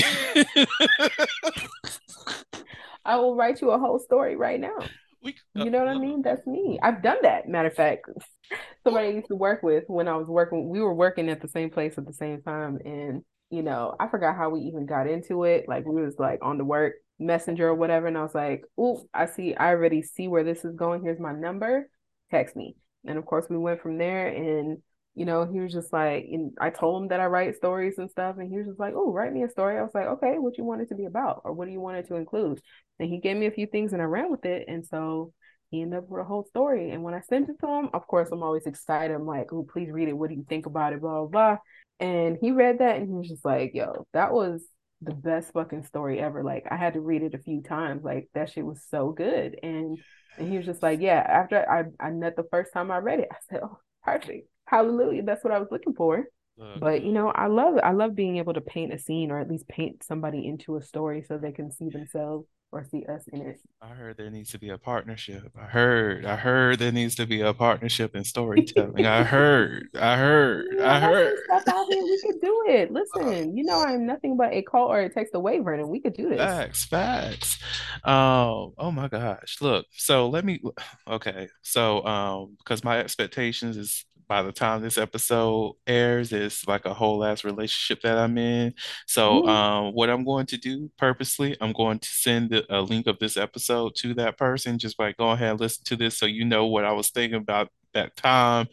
[3.06, 4.92] I will write you a whole story right now.
[5.28, 6.22] We uh, You know what I mean?
[6.22, 6.80] That's me.
[6.82, 7.48] I've done that.
[7.48, 8.06] Matter of fact,
[8.84, 11.50] somebody I used to work with when I was working, we were working at the
[11.50, 12.80] same place at the same time.
[12.86, 15.66] And, you know, I forgot how we even got into it.
[15.68, 18.08] Like we was like on the work messenger or whatever.
[18.08, 21.04] And I was like, ooh, I see, I already see where this is going.
[21.04, 21.90] Here's my number.
[22.32, 22.76] Text me.
[23.06, 24.80] And of course we went from there and
[25.18, 28.10] you know, he was just like, and I told him that I write stories and
[28.12, 30.38] stuff, and he was just like, "Oh, write me a story." I was like, "Okay,
[30.38, 32.62] what you want it to be about, or what do you want it to include?"
[33.00, 34.66] And he gave me a few things, and I ran with it.
[34.68, 35.34] And so
[35.72, 36.92] he ended up with a whole story.
[36.92, 39.16] And when I sent it to him, of course, I'm always excited.
[39.16, 40.14] I'm like, oh, please read it.
[40.14, 41.02] What do you think about it?
[41.02, 41.58] Blah, blah, blah.
[42.00, 44.64] And he read that and he was just like, yo, that was
[45.02, 46.44] the best fucking story ever.
[46.44, 48.04] Like, I had to read it a few times.
[48.04, 49.60] Like, that shit was so good.
[49.64, 49.98] And
[50.38, 53.20] and he was just like, yeah, after I, I nut the first time I read
[53.20, 54.48] it, I said, oh, perfect.
[54.68, 55.24] Hallelujah.
[55.24, 56.26] That's what I was looking for.
[56.58, 59.40] Look, But you know, I love I love being able to paint a scene or
[59.40, 63.24] at least paint somebody into a story so they can see themselves or see us
[63.32, 63.60] in it.
[63.82, 65.52] I heard there needs to be a partnership.
[65.58, 69.06] I heard, I heard there needs to be a partnership in storytelling.
[69.06, 71.38] I heard, I heard, I I heard.
[71.46, 72.04] stuff out here.
[72.04, 72.92] We could do it.
[73.14, 75.88] Uh, Listen, you know, I'm nothing but a call or a text away, Vernon.
[75.90, 76.38] We could do this.
[76.38, 77.58] facts, facts.
[78.04, 79.58] Um, oh my gosh.
[79.62, 80.62] Look, so let me,
[81.08, 81.50] okay.
[81.64, 86.94] So, um, because my expectations is by the time this episode airs, it's like a
[86.94, 88.74] whole ass relationship that I'm in.
[89.06, 93.08] So, um, what I'm going to do purposely, I'm going to send a a link
[93.08, 94.78] of this episode to that person.
[94.78, 97.38] Just like go ahead and listen to this so you know what I was thinking
[97.40, 98.68] about that time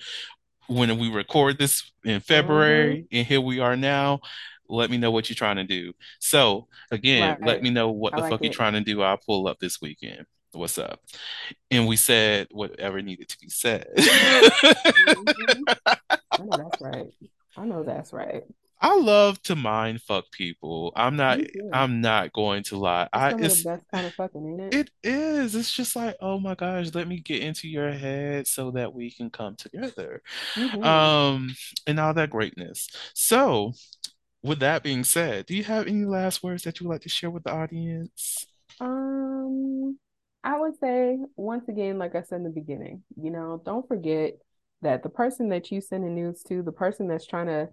[0.66, 2.20] when we record this in.
[2.20, 4.20] February, and here we are now.
[4.68, 5.92] Let me know what you're trying to do.
[6.20, 9.02] So, again, let me know what I the like fuck you're trying to do.
[9.02, 10.26] I'll pull up this weekend.
[10.54, 11.00] What's up?
[11.70, 13.86] And we said whatever needed to be said.
[14.96, 15.66] Mhm.
[16.38, 17.06] I know that's right.
[17.56, 18.44] I know that's right.
[18.80, 20.92] I love to mind fuck people.
[20.94, 21.40] I'm not
[21.72, 23.08] I'm not going to lie.
[23.14, 24.76] It's I of it's best kind of fucking, ain't it?
[24.76, 25.54] it is.
[25.54, 29.10] It's just like, oh my gosh, let me get into your head so that we
[29.10, 30.22] can come together.
[30.56, 31.54] hmm Um,
[31.86, 32.88] and all that greatness.
[33.14, 33.72] So,
[34.42, 37.08] with that being said, do you have any last words that you would like to
[37.08, 38.46] share with the audience?
[38.80, 39.98] Um,
[40.44, 44.34] I would say once again, like I said in the beginning, you know, don't forget
[44.82, 47.68] that the person that you sending news to, the person that's trying to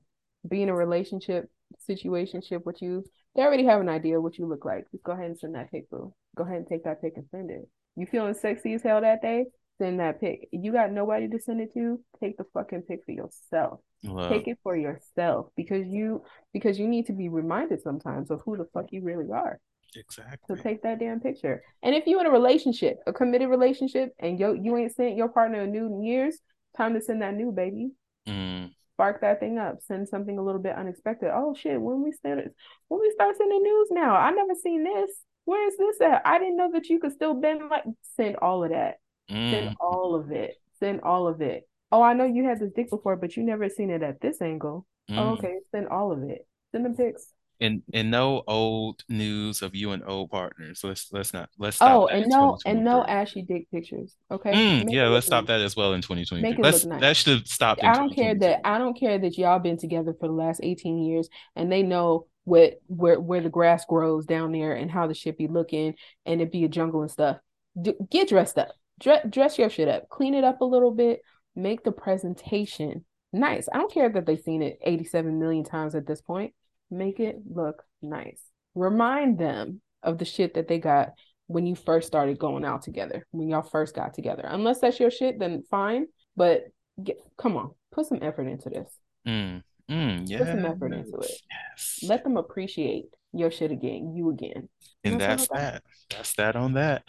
[0.48, 1.50] be in a relationship
[1.90, 3.04] situationship with you,
[3.36, 4.90] they already have an idea what you look like.
[4.92, 6.14] Just go ahead and send that pic, boo.
[6.36, 7.68] Go ahead and take that pic and send it.
[7.98, 9.46] You feeling sexy as hell that day?
[9.78, 10.48] Send that pic.
[10.52, 12.00] You got nobody to send it to?
[12.22, 13.80] Take the fucking pic for yourself.
[14.04, 18.42] Look, Take it for yourself because you because you need to be reminded sometimes of
[18.46, 19.60] who the fuck you really are.
[19.94, 20.56] So exactly.
[20.58, 21.64] take that damn picture.
[21.84, 25.30] And if you're in a relationship, a committed relationship, and yo you ain't sent your
[25.30, 26.38] partner a new in years,
[26.78, 27.92] time to send that new baby.
[28.28, 29.80] Mm, Spark that thing up.
[29.88, 31.32] Send something a little bit unexpected.
[31.34, 32.52] Oh shit, when we started
[32.88, 35.12] when we start sending news now, I never seen this.
[35.46, 36.22] Where is this at?
[36.24, 37.84] I didn't know that you could still bend like
[38.16, 39.00] send all of that.
[39.30, 40.56] Send mm, all of it.
[40.80, 41.68] Send all of it.
[41.92, 44.42] Oh, I know you had this dick before, but you never seen it at this
[44.42, 44.86] angle.
[45.10, 45.38] Oh, Mm.
[45.40, 45.56] okay.
[45.72, 46.48] Send all of it.
[46.72, 47.28] Send them pics.
[47.62, 50.82] And and no old news of you and old partners.
[50.84, 54.18] Let's let's not let's stop Oh, and no, and no ashy dick pictures.
[54.32, 54.52] Okay.
[54.52, 56.42] Mm, yeah, let's stop that as well in 2020.
[56.42, 57.02] Make it Let's look nice.
[57.02, 60.14] that should have stopped I don't care that I don't care that y'all been together
[60.20, 64.52] for the last 18 years and they know what where where the grass grows down
[64.52, 65.94] there and how the shit be looking
[66.26, 67.38] and it be a jungle and stuff.
[67.80, 68.70] D- get dressed up.
[69.00, 70.10] Dress dress your shit up.
[70.10, 71.22] Clean it up a little bit.
[71.56, 73.68] Make the presentation nice.
[73.72, 76.54] I don't care that they've seen it 87 million times at this point.
[76.92, 78.42] Make it look nice.
[78.76, 81.14] Remind them of the shit that they got
[81.48, 84.44] when you first started going out together, when y'all first got together.
[84.46, 86.06] Unless that's your shit, then fine.
[86.36, 86.66] But
[87.04, 88.88] get, come on, put some effort into this.
[89.28, 91.30] Mm, mm, Put some effort into it.
[91.30, 92.00] yes, yes.
[92.10, 94.70] Let them appreciate your shit again, you again.
[95.04, 95.74] And that's that's all I got.
[95.74, 95.84] that.
[96.10, 97.04] That's that on that.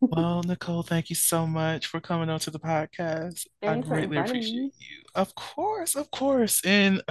[0.00, 3.46] Well, Nicole, thank you so much for coming on to the podcast.
[3.62, 4.72] I greatly appreciate me.
[4.78, 5.02] you.
[5.14, 6.60] Of course, of course.
[6.64, 7.02] And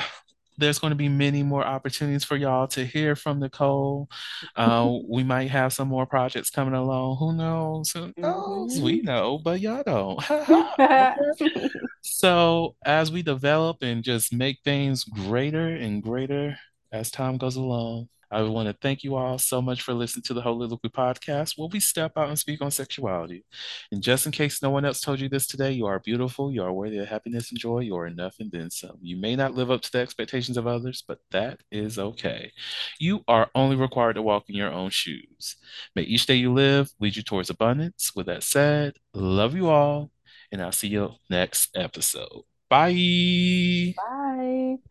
[0.62, 4.10] there's going to be many more opportunities for y'all to hear from Nicole.
[4.56, 7.18] Uh, we might have some more projects coming along.
[7.18, 7.92] Who knows?
[7.92, 8.80] Who knows?
[8.80, 10.24] We know, but y'all don't.
[12.04, 16.58] So as we develop and just make things greater and greater
[16.92, 20.34] as time goes along, I want to thank you all so much for listening to
[20.34, 23.44] the Heauxliloquy podcast, where we step out and speak on sexuality.
[23.92, 26.64] And just in case no one else told you this today, you are beautiful, you
[26.64, 28.98] are worthy of happiness and joy, you are enough and then some.
[29.02, 32.52] You may not live up to the expectations of others, but that is okay.
[33.00, 35.58] You are only required to walk in your own shoes.
[35.96, 38.14] May each day you live lead you towards abundance.
[38.16, 40.12] With that said, love you all,
[40.52, 42.44] and I'll see you next episode.
[42.70, 43.94] Bye.
[43.98, 44.91] Bye.